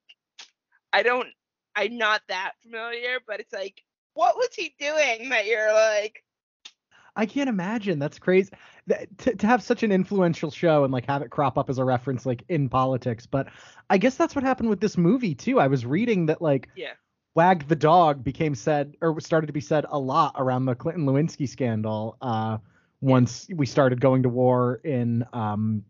[0.93, 1.27] I don't,
[1.75, 3.81] I'm not that familiar, but it's like,
[4.13, 6.23] what was he doing that you're like,
[7.15, 7.99] I can't imagine.
[7.99, 8.51] That's crazy.
[8.87, 11.77] That, To, to have such an influential show and like have it crop up as
[11.77, 13.25] a reference like in politics.
[13.25, 13.47] But
[13.89, 15.59] I guess that's what happened with this movie too.
[15.59, 16.93] I was reading that like yeah.
[17.33, 21.05] Wag the dog became said or started to be said a lot around the Clinton
[21.05, 22.17] Lewinsky scandal.
[22.21, 22.57] Uh,
[22.99, 25.83] once we started going to war in um,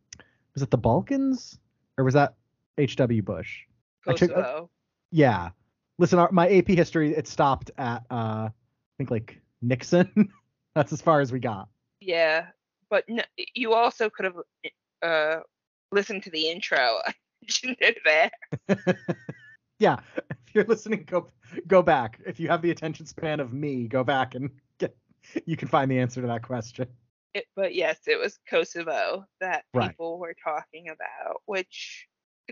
[0.54, 1.60] was it the Balkans
[1.98, 2.36] or was that
[2.78, 3.22] H.W.
[3.22, 3.62] Bush?
[4.06, 4.39] Kosovo.
[4.39, 4.66] uh,
[5.12, 5.50] yeah.
[5.98, 8.52] Listen, our, my AP history it stopped at uh, I
[8.98, 10.32] think like Nixon.
[10.76, 11.68] That's as far as we got.
[12.00, 12.48] Yeah,
[12.89, 13.24] but no,
[13.54, 14.36] you also could have
[15.02, 15.42] uh,
[15.92, 16.78] listened to the intro.
[17.06, 18.32] I mentioned it there.
[19.80, 19.98] yeah,
[20.52, 21.28] if you're listening, go
[21.68, 22.20] go back.
[22.26, 24.95] If you have the attention span of me, go back and get.
[25.45, 26.88] You can find the answer to that question.
[27.34, 32.08] It, but yes, it was Kosovo that people were talking about, which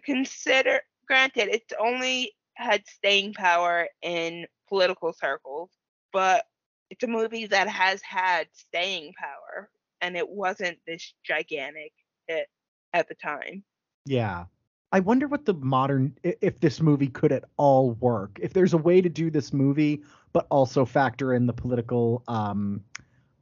[0.05, 5.69] consider granted, it's only had staying power in political circles,
[6.13, 6.45] but
[6.89, 9.69] it's a movie that has had staying power
[10.01, 11.91] and it wasn't this gigantic
[12.27, 12.47] hit
[12.93, 13.63] at the time.
[14.05, 14.45] Yeah.
[14.91, 18.39] I wonder what the modern if this movie could at all work.
[18.41, 22.83] If there's a way to do this movie but also factor in the political um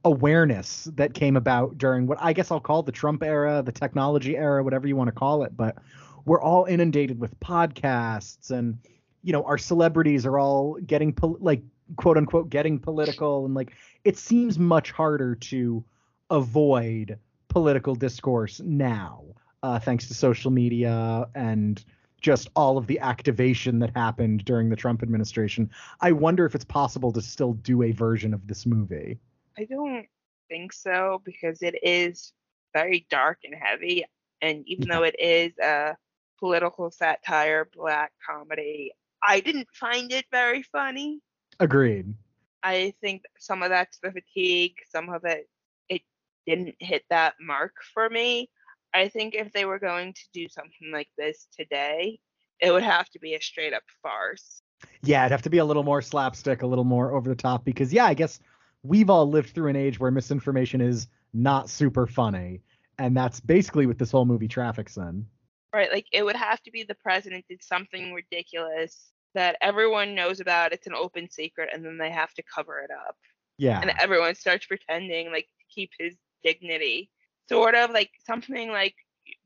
[0.04, 4.36] awareness that came about during what I guess I'll call the Trump era, the technology
[4.36, 5.76] era, whatever you want to call it, but
[6.24, 8.78] we're all inundated with podcasts and
[9.22, 11.62] you know our celebrities are all getting pol- like
[11.96, 13.46] quote unquote getting political.
[13.46, 13.72] And like
[14.04, 15.84] it seems much harder to
[16.30, 17.18] avoid
[17.48, 19.24] political discourse now
[19.62, 21.84] uh, thanks to social media and
[22.20, 25.70] just all of the activation that happened during the Trump administration.
[26.00, 29.18] I wonder if it's possible to still do a version of this movie.
[29.56, 30.06] I don't
[30.48, 32.32] think so because it is
[32.74, 34.04] very dark and heavy.
[34.40, 34.94] And even yeah.
[34.94, 35.96] though it is a
[36.38, 38.92] political satire, black comedy,
[39.22, 41.20] I didn't find it very funny.
[41.60, 42.14] Agreed.
[42.62, 45.48] I think some of that's the fatigue, some of it
[45.88, 46.02] it
[46.46, 48.50] didn't hit that mark for me.
[48.94, 52.18] I think if they were going to do something like this today,
[52.60, 54.62] it would have to be a straight up farce.
[55.02, 57.64] Yeah, it'd have to be a little more slapstick, a little more over the top
[57.64, 58.40] because yeah, I guess
[58.82, 62.60] we've all lived through an age where misinformation is not super funny.
[62.98, 65.26] And that's basically what this whole movie traffics in.
[65.72, 70.40] Right, like it would have to be the president did something ridiculous that everyone knows
[70.40, 70.72] about.
[70.72, 73.16] It's an open secret, and then they have to cover it up.
[73.58, 73.80] Yeah.
[73.80, 77.10] And everyone starts pretending like to keep his dignity.
[77.48, 78.94] Sort of like something like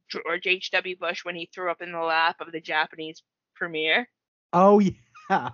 [0.08, 0.96] George H.W.
[0.98, 3.22] Bush when he threw up in the lap of the Japanese
[3.54, 4.08] premier.
[4.52, 4.80] Oh
[5.30, 5.50] yeah.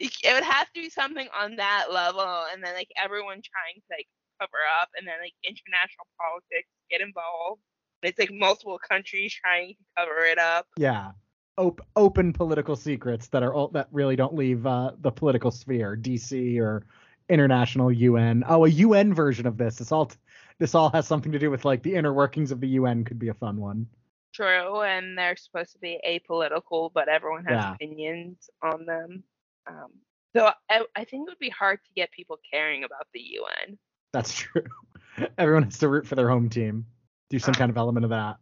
[0.00, 3.96] It would have to be something on that level, and then like everyone trying to
[3.96, 4.08] like
[4.40, 7.60] cover up, and then like international politics get involved.
[8.02, 10.66] It's like multiple countries trying to cover it up.
[10.76, 11.12] Yeah
[11.58, 15.96] op- open political secrets that are all that really don't leave uh, the political sphere,
[15.96, 16.86] DC or
[17.28, 18.44] international UN.
[18.46, 19.76] Oh, a UN version of this.
[19.76, 20.16] This all t-
[20.58, 23.04] this all has something to do with like the inner workings of the UN.
[23.04, 23.86] Could be a fun one.
[24.32, 27.74] True, and they're supposed to be apolitical, but everyone has yeah.
[27.74, 29.22] opinions on them.
[29.66, 29.92] Um,
[30.36, 33.78] so I, I think it would be hard to get people caring about the UN.
[34.12, 34.64] That's true.
[35.38, 36.86] Everyone has to root for their home team.
[37.30, 38.38] Do some uh, kind of element of that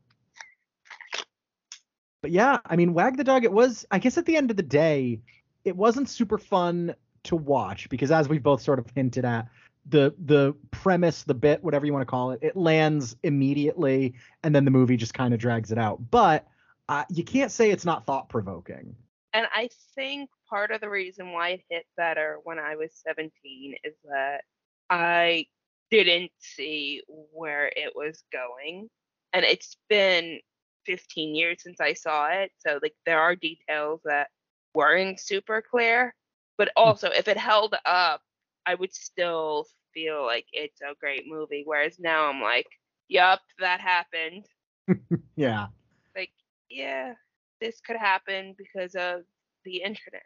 [2.23, 3.45] but yeah, I mean, Wag the Dog.
[3.45, 5.21] It was, I guess, at the end of the day,
[5.65, 6.95] it wasn't super fun
[7.25, 9.49] to watch because, as we've both sort of hinted at,
[9.87, 14.55] the the premise, the bit, whatever you want to call it, it lands immediately, and
[14.55, 16.11] then the movie just kind of drags it out.
[16.11, 16.47] But
[16.89, 18.95] uh, you can't say it's not thought provoking.
[19.33, 23.77] And I think part of the reason why it hit better when I was 17
[23.83, 24.43] is that
[24.91, 25.47] I
[25.91, 27.03] didn't see
[27.33, 28.91] where it was going.
[29.33, 30.41] And it's been
[30.85, 32.51] 15 years since I saw it.
[32.59, 34.29] So like there are details that
[34.75, 36.15] weren't super clear.
[36.59, 36.83] But hmm.
[36.83, 38.21] also if it held up,
[38.67, 41.63] I would still feel like it's a great movie.
[41.65, 42.67] Whereas now I'm like,
[43.09, 44.47] yup, that happened.
[45.37, 45.67] yeah.
[46.17, 46.33] Like,
[46.71, 47.15] yeah,
[47.61, 49.23] this could happen because of
[49.65, 50.23] the internet.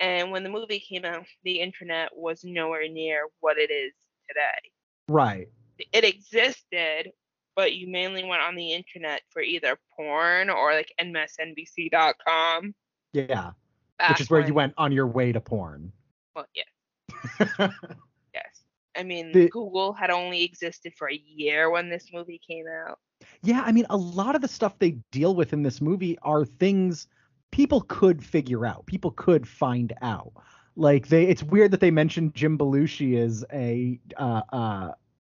[0.00, 3.92] And when the movie came out, the internet was nowhere near what it is
[4.28, 4.70] today.
[5.08, 5.48] Right.
[5.92, 7.12] It existed,
[7.54, 12.74] but you mainly went on the internet for either porn or like MSNBC.com.
[13.12, 13.50] Yeah.
[14.08, 15.92] Which is where when, you went on your way to porn.
[16.34, 16.64] Well, yeah.
[18.34, 18.64] yes.
[18.96, 22.98] I mean, the, Google had only existed for a year when this movie came out.
[23.42, 26.44] Yeah, I mean, a lot of the stuff they deal with in this movie are
[26.44, 27.06] things
[27.50, 28.86] people could figure out.
[28.86, 30.32] People could find out.
[30.74, 34.92] Like they, it's weird that they mentioned Jim Belushi is a uh, uh,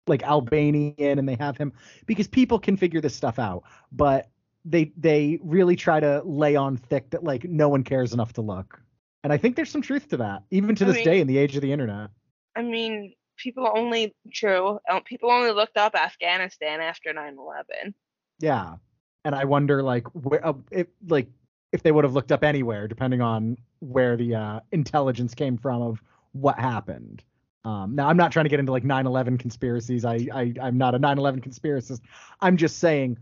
[0.07, 1.73] like Albanian and they have him
[2.07, 4.31] because people can figure this stuff out, but
[4.65, 8.41] they they really try to lay on thick that like no one cares enough to
[8.41, 8.81] look.
[9.27, 11.27] And I think there's some truth to that, even to I this mean, day in
[11.27, 12.11] the age of the internet.
[12.55, 17.93] I mean, people only true um, people only looked up Afghanistan after 9/11.
[18.39, 18.77] Yeah,
[19.25, 21.27] and I wonder like where uh, if like
[21.73, 25.83] if they would have looked up anywhere, depending on where the uh, intelligence came from
[25.83, 26.01] of
[26.31, 27.25] what happened.
[27.65, 30.05] Um, now I'm not trying to get into like 9/11 conspiracies.
[30.05, 32.01] I, I I'm not a 9/11 conspiracist.
[32.41, 33.19] I'm just saying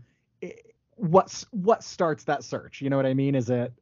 [0.97, 2.79] what's what starts that search.
[2.79, 3.33] You know what I mean?
[3.33, 3.73] Is it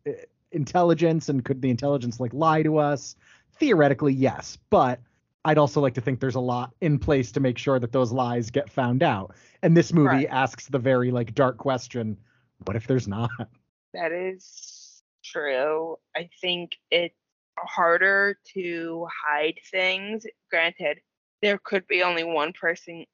[0.54, 3.16] intelligence and could the intelligence like lie to us?
[3.60, 4.99] Theoretically, yes, but
[5.45, 8.12] I'd also like to think there's a lot in place to make sure that those
[8.12, 9.36] lies get found out.
[9.62, 10.28] And this movie right.
[10.30, 12.18] asks the very like dark question,
[12.66, 13.30] what if there's not?
[13.93, 15.97] That is true.
[16.16, 17.14] I think it's
[17.60, 20.26] harder to hide things.
[20.49, 20.99] Granted,
[21.41, 23.06] there could be only one person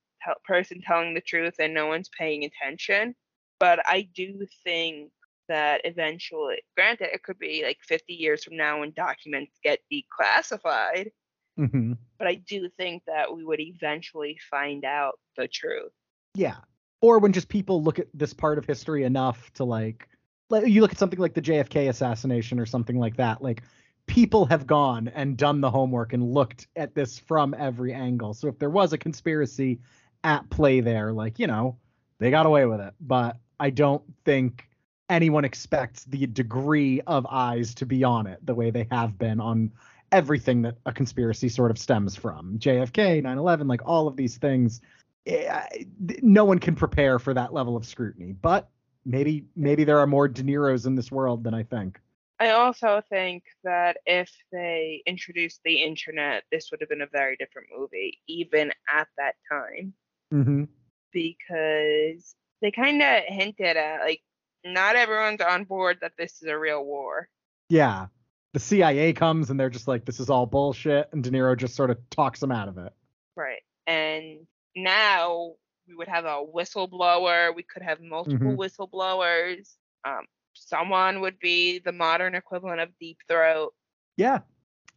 [0.44, 3.16] person telling the truth and no one's paying attention,
[3.60, 5.12] but I do think
[5.50, 11.12] that eventually, granted, it could be like 50 years from now when documents get declassified,
[11.60, 11.94] mm-hmm.
[12.18, 15.92] but I do think that we would eventually find out the truth.
[16.36, 16.56] Yeah.
[17.02, 20.08] Or when just people look at this part of history enough to like,
[20.50, 23.64] like you look at something like the JFK assassination or something like that, like
[24.08, 28.34] people have gone and done the homework and looked at this from every angle.
[28.34, 29.80] So if there was a conspiracy
[30.24, 31.78] at play there, like, you know,
[32.20, 32.94] they got away with it.
[33.00, 34.69] But I don't think
[35.10, 39.40] anyone expects the degree of eyes to be on it the way they have been
[39.40, 39.72] on
[40.12, 44.38] everything that a conspiracy sort of stems from JFK, 9 11, like all of these
[44.38, 44.82] things.
[45.26, 45.84] Eh,
[46.22, 48.70] no one can prepare for that level of scrutiny, but
[49.06, 52.00] maybe maybe there are more De Niro's in this world than I think.
[52.40, 57.36] I also think that if they introduced the internet, this would have been a very
[57.36, 59.94] different movie, even at that time.
[60.34, 60.64] Mm-hmm.
[61.12, 64.22] Because they kind of hinted at like
[64.64, 67.30] not everyone's on board that this is a real war.
[67.70, 68.08] Yeah.
[68.54, 71.10] The CIA comes and they're just like, this is all bullshit.
[71.12, 72.92] And De Niro just sort of talks them out of it.
[73.36, 73.62] Right.
[73.88, 75.54] And now
[75.88, 77.56] we would have a whistleblower.
[77.56, 78.60] We could have multiple mm-hmm.
[78.60, 79.70] whistleblowers.
[80.06, 83.74] Um, someone would be the modern equivalent of Deep Throat.
[84.18, 84.40] Yeah.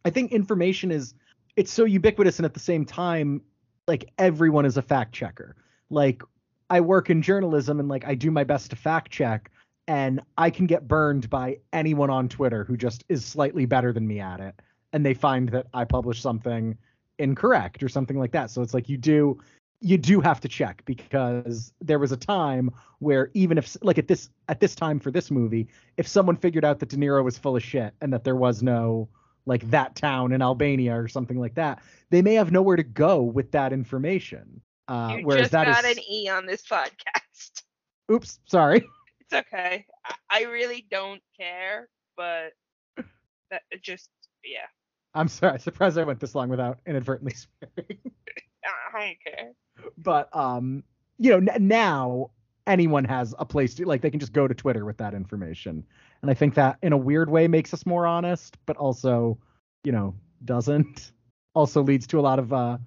[0.03, 1.13] I think information is,
[1.55, 3.41] it's so ubiquitous and at the same time,
[3.87, 5.55] like everyone is a fact checker.
[5.89, 6.23] Like
[6.69, 9.51] I work in journalism and like I do my best to fact check
[9.87, 14.07] and I can get burned by anyone on Twitter who just is slightly better than
[14.07, 14.55] me at it
[14.93, 16.77] and they find that I publish something
[17.19, 18.51] incorrect or something like that.
[18.51, 19.39] So it's like you do
[19.81, 24.07] you do have to check because there was a time where even if like at
[24.07, 27.37] this at this time for this movie, if someone figured out that De Niro was
[27.37, 29.09] full of shit and that there was no
[29.45, 33.21] like that town in Albania or something like that, they may have nowhere to go
[33.21, 34.61] with that information.
[34.87, 35.97] Uh, you whereas just that got is...
[35.97, 37.63] an E on this podcast.
[38.11, 38.85] Oops, sorry.
[39.31, 39.85] It's okay.
[40.29, 42.51] I really don't care, but
[43.49, 44.09] that just
[44.43, 44.67] yeah.
[45.15, 45.59] I'm sorry.
[45.59, 47.33] Surprised I went this long without inadvertently
[47.73, 47.99] swearing.
[48.93, 49.51] I don't care.
[49.97, 50.83] But um,
[51.17, 52.31] you know, n- now
[52.67, 55.85] anyone has a place to like they can just go to Twitter with that information,
[56.21, 59.37] and I think that in a weird way makes us more honest, but also,
[59.83, 60.13] you know,
[60.45, 61.13] doesn't.
[61.55, 62.77] Also leads to a lot of uh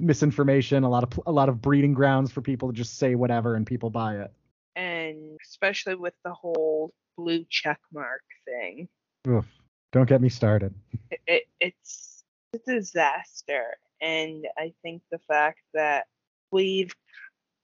[0.00, 3.54] misinformation, a lot of a lot of breeding grounds for people to just say whatever
[3.54, 4.32] and people buy it.
[4.76, 8.88] And especially with the whole blue check mark thing.
[9.28, 9.46] Oof,
[9.92, 10.74] don't get me started.
[11.10, 12.24] It, it, it's
[12.54, 16.06] a disaster, and I think the fact that
[16.50, 16.94] we've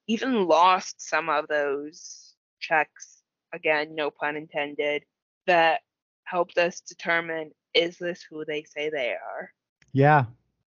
[0.07, 3.23] even lost some of those checks
[3.53, 5.05] again, no pun intended,
[5.47, 5.81] that
[6.25, 9.53] helped us determine is this who they say they are?
[9.93, 10.25] Yeah.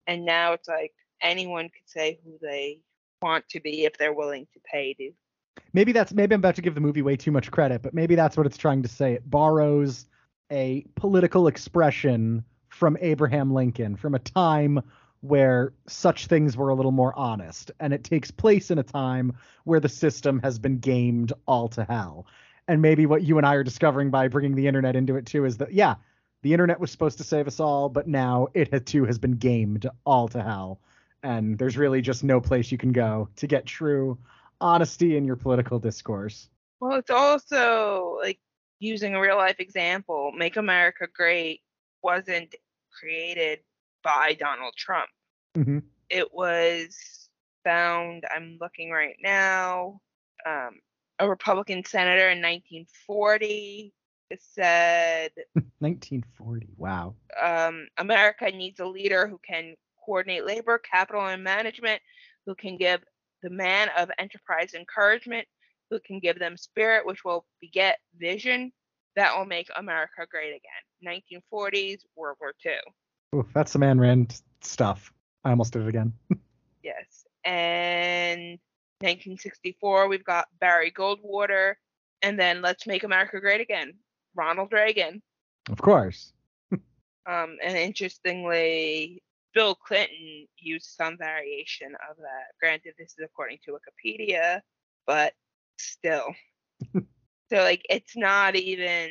[0.06, 0.92] And now it's like
[1.22, 2.80] anyone could say who they
[3.22, 5.10] want to be if they're willing to pay to.
[5.72, 8.14] Maybe that's maybe I'm about to give the movie way too much credit, but maybe
[8.14, 9.14] that's what it's trying to say.
[9.14, 10.06] It borrows
[10.50, 14.80] a political expression from Abraham Lincoln from a time
[15.20, 19.32] where such things were a little more honest and it takes place in a time
[19.64, 22.26] where the system has been gamed all to hell.
[22.68, 25.44] And maybe what you and I are discovering by bringing the internet into it too
[25.44, 25.96] is that yeah,
[26.42, 29.86] the internet was supposed to save us all, but now it too has been gamed
[30.06, 30.80] all to hell
[31.22, 34.18] and there's really just no place you can go to get true
[34.60, 36.48] honesty in your political discourse.
[36.80, 38.38] Well, it's also like
[38.78, 40.32] using a real life example.
[40.36, 41.60] Make America Great
[42.02, 42.54] wasn't
[42.92, 43.60] created
[44.02, 45.08] by Donald Trump.
[45.56, 45.78] Mm-hmm.
[46.10, 47.28] It was
[47.64, 50.00] found, I'm looking right now,
[50.46, 50.80] um,
[51.18, 53.92] a Republican senator in 1940
[54.36, 55.30] said
[55.78, 59.74] 1940 wow um, america needs a leader who can
[60.09, 62.00] coordinate labor, capital, and management,
[62.46, 63.00] who can give
[63.42, 65.46] the man of enterprise encouragement,
[65.90, 68.72] who can give them spirit, which will beget vision
[69.16, 71.20] that will make America great again.
[71.50, 72.72] 1940s, World War II.
[73.34, 75.12] Ooh, that's the Ayn Rand stuff.
[75.44, 76.12] I almost did it again.
[76.80, 77.26] Yes.
[77.44, 78.61] And
[79.00, 81.74] 1964 we've got Barry Goldwater,
[82.22, 83.94] and then Let's Make America Great Again,
[84.34, 85.20] Ronald Reagan.
[85.68, 86.32] Of course.
[86.72, 86.80] um,
[87.26, 89.22] and interestingly,
[89.55, 92.55] Bill Clinton used some variation of that.
[92.61, 94.61] Granted, this is according to Wikipedia,
[95.07, 95.32] but
[95.78, 96.26] still.
[96.94, 97.03] so
[97.53, 99.11] like it's not even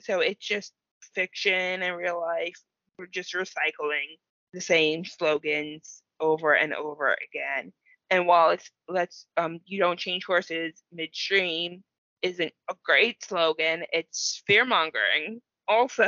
[0.00, 0.72] so it's just
[1.14, 2.60] fiction and real life.
[2.98, 4.18] We're just recycling
[4.52, 7.72] the same slogans over and over again.
[8.10, 11.82] And while it's let's um you don't change horses midstream
[12.22, 16.06] isn't a great slogan, it's fear mongering also.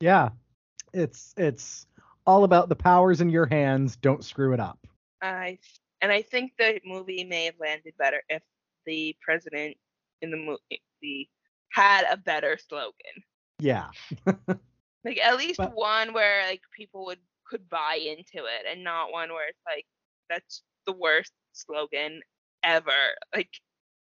[0.00, 0.30] Yeah.
[0.94, 1.87] It's it's
[2.28, 4.78] all about the powers in your hands, don't screw it up.
[5.22, 5.58] I
[6.02, 8.42] and I think the movie may have landed better if
[8.84, 9.78] the president
[10.20, 11.30] in the movie
[11.70, 12.92] had a better slogan.
[13.58, 13.88] Yeah.
[14.26, 17.18] like at least but, one where like people would
[17.48, 19.86] could buy into it and not one where it's like
[20.28, 22.20] that's the worst slogan
[22.62, 22.90] ever.
[23.34, 23.50] Like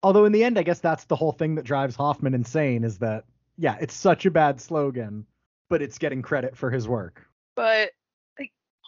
[0.03, 2.99] although in the end I guess that's the whole thing that drives Hoffman insane is
[2.99, 3.25] that
[3.57, 5.25] yeah, it's such a bad slogan,
[5.71, 7.25] but it's getting credit for his work.
[7.55, 7.93] But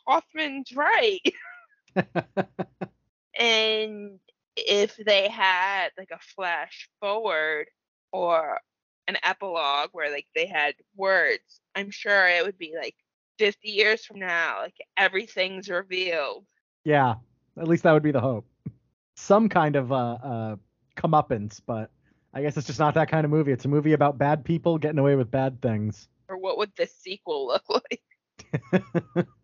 [0.09, 1.21] Hoffman's right.
[3.39, 4.19] and
[4.57, 7.69] if they had like a flash forward
[8.11, 8.59] or
[9.07, 12.95] an epilogue where like they had words, I'm sure it would be like
[13.39, 16.47] 50 years from now, like everything's revealed.
[16.85, 17.17] Yeah,
[17.59, 18.47] at least that would be the hope.
[19.17, 20.57] Some kind of uh, uh
[20.97, 21.91] comeuppance, but
[22.33, 23.53] I guess it's just not that kind of movie.
[23.53, 26.09] It's a movie about bad people getting away with bad things.
[26.29, 27.65] Or what would the sequel look
[28.73, 29.27] like?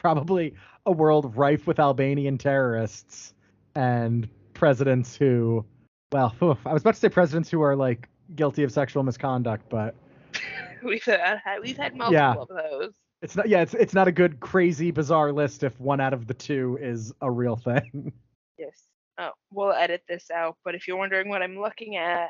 [0.00, 0.54] Probably
[0.86, 3.34] a world rife with Albanian terrorists
[3.74, 5.64] and presidents who,
[6.10, 6.34] well,
[6.64, 9.94] I was about to say presidents who are like guilty of sexual misconduct, but
[10.82, 12.34] we've had we've had multiple yeah.
[12.34, 12.94] of those.
[13.20, 16.26] It's not yeah, it's it's not a good crazy bizarre list if one out of
[16.26, 18.12] the two is a real thing.
[18.58, 18.78] Yes.
[19.16, 22.28] Oh, we'll edit this out, but if you're wondering what I'm looking at,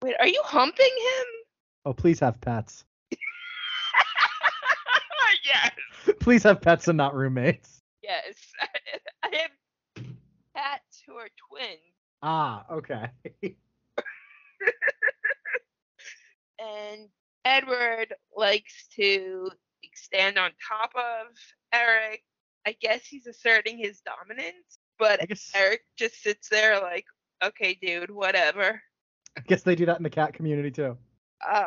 [0.00, 1.24] wait, are you humping him?
[1.84, 2.84] Oh, please have pets.
[5.44, 5.72] yes.
[6.20, 7.80] Please have pets and not roommates.
[8.02, 8.34] Yes.
[9.22, 9.50] I have
[10.54, 11.78] cats who are twins.
[12.22, 13.06] Ah, okay.
[16.58, 17.08] and
[17.44, 19.50] Edward likes to
[19.94, 21.34] stand on top of
[21.72, 22.22] Eric.
[22.66, 27.06] I guess he's asserting his dominance, but guess, Eric just sits there like,
[27.42, 28.80] okay, dude, whatever.
[29.36, 30.96] I guess they do that in the cat community too.
[31.44, 31.64] Uh,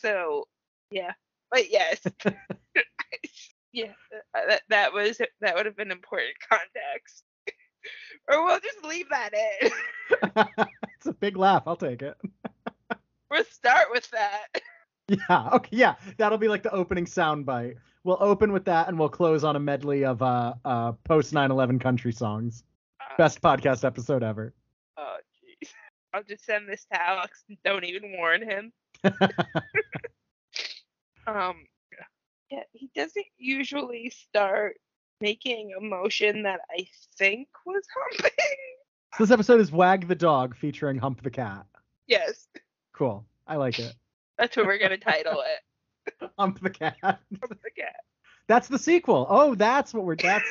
[0.00, 0.46] so
[0.90, 1.12] yeah,
[1.50, 2.00] but yes,
[3.72, 3.92] yeah,
[4.34, 7.24] uh, that that was that would have been important context.
[8.30, 9.70] or we'll just leave that in.
[10.96, 11.62] it's a big laugh.
[11.66, 12.16] I'll take it.
[13.30, 14.46] we'll start with that.
[15.08, 15.50] Yeah.
[15.54, 15.76] Okay.
[15.76, 15.94] Yeah.
[16.18, 17.76] That'll be like the opening soundbite.
[18.04, 21.80] We'll open with that, and we'll close on a medley of uh, uh post 9/11
[21.80, 22.62] country songs.
[23.00, 24.54] Uh, Best podcast episode ever.
[24.96, 25.68] Oh, jeez.
[26.14, 27.44] I'll just send this to Alex.
[27.48, 28.72] And don't even warn him.
[31.26, 31.66] Um.
[32.50, 34.74] Yeah, he doesn't usually start
[35.20, 38.30] making a motion that I think was humping.
[39.16, 41.66] So this episode is Wag the Dog featuring Hump the Cat.
[42.06, 42.48] Yes.
[42.92, 43.24] Cool.
[43.46, 43.94] I like it.
[44.38, 45.42] That's what we're gonna title
[46.20, 46.30] it.
[46.38, 46.96] Hump the cat.
[47.02, 47.20] Hump
[47.62, 47.96] the cat.
[48.48, 49.26] That's the sequel.
[49.28, 50.48] Oh, that's what we're that's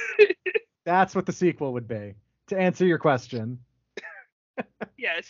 [0.85, 2.13] that's what the sequel would be.
[2.47, 3.59] To answer your question.
[4.95, 5.25] yes.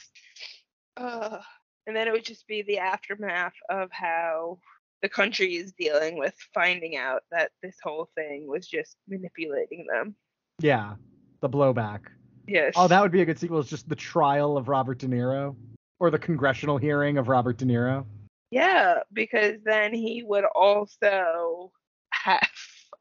[0.98, 1.40] Uh,
[1.88, 4.60] and then it would just be the aftermath of how
[5.02, 10.16] the country is dealing with finding out that this whole thing was just manipulating them.
[10.60, 10.96] Yeah.
[11.42, 12.02] The blowback.
[12.48, 12.74] Yes.
[12.76, 13.60] Oh, that would be a good sequel.
[13.60, 15.56] It's just the trial of Robert De Niro
[16.00, 18.06] or the congressional hearing of Robert De Niro.
[18.52, 21.72] Yeah, because then he would also
[22.12, 22.50] have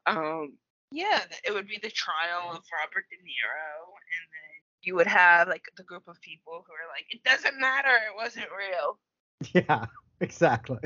[0.05, 0.53] um
[0.91, 4.49] yeah, it would be the trial of Robert De Niro and then
[4.83, 8.15] you would have like the group of people who are like it doesn't matter, it
[8.15, 8.99] wasn't real.
[9.53, 9.85] Yeah,
[10.19, 10.79] exactly.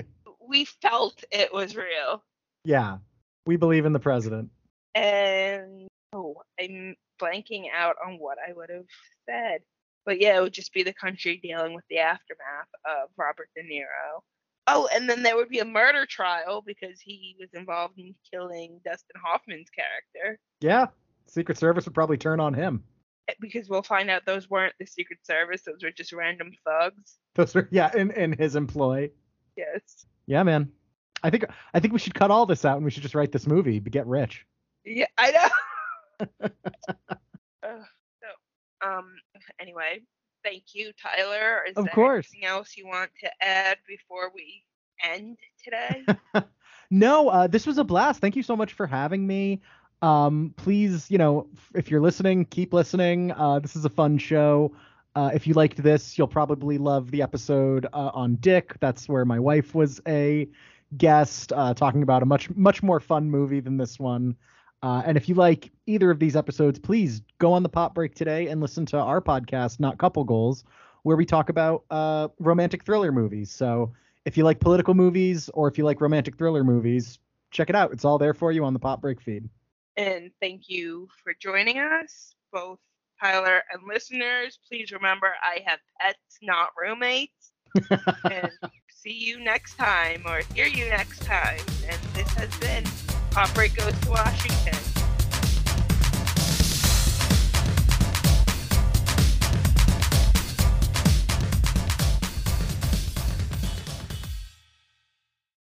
[0.48, 2.24] We felt it was real.
[2.64, 2.98] Yeah.
[3.46, 4.50] We believe in the president.
[4.96, 8.86] And oh, I'm blanking out on what I would have
[9.28, 9.62] said.
[10.06, 13.64] But yeah, it would just be the country dealing with the aftermath of Robert De
[13.64, 14.22] Niro
[14.68, 18.80] Oh, and then there would be a murder trial because he was involved in killing
[18.86, 20.40] Dustin Hoffman's character.
[20.62, 20.88] Yeah,
[21.28, 22.84] Secret Service would probably turn on him.
[23.28, 27.18] Eh, because we'll find out those weren't the Secret Service; those were just random thugs.
[27.36, 29.10] Those were yeah, in in his employ.
[29.58, 30.06] Yes.
[30.28, 30.72] Yeah, man.
[31.24, 33.32] I think I think we should cut all this out and we should just write
[33.32, 34.46] this movie, but get rich.
[34.86, 36.26] Yeah, I know.
[36.44, 36.50] uh,
[37.64, 39.16] so, um.
[39.60, 40.02] Anyway,
[40.44, 41.64] thank you, Tyler.
[41.68, 42.28] Is of there course.
[42.34, 44.64] anything else you want to add before we
[45.02, 46.06] end today?
[46.92, 48.20] no, uh, this was a blast.
[48.20, 49.62] Thank you so much for having me.
[50.02, 53.32] Um, please, you know, if you're listening, keep listening.
[53.32, 54.76] Uh, this is a fun show.
[55.16, 58.76] Uh, if you liked this, you'll probably love the episode uh, on Dick.
[58.80, 60.48] That's where my wife was a
[60.98, 64.36] guest, uh, talking about a much much more fun movie than this one.
[64.82, 68.16] Uh, and if you like either of these episodes, please go on the pop break
[68.16, 70.66] today and listen to our podcast, Not Couple Goals,
[71.04, 73.50] where we talk about uh, romantic thriller movies.
[73.50, 73.94] So
[74.26, 77.20] if you like political movies or if you like romantic thriller movies,
[77.52, 77.94] check it out.
[77.94, 79.48] It's all there for you on the pop break feed.
[79.96, 82.80] And thank you for joining us, both
[83.22, 84.60] Tyler and listeners.
[84.68, 87.52] Please remember I have pets, not roommates.
[88.32, 88.52] and
[88.90, 91.60] see you next time or hear you next time.
[91.88, 92.84] And this has been
[93.54, 94.93] Break Goes to Washington.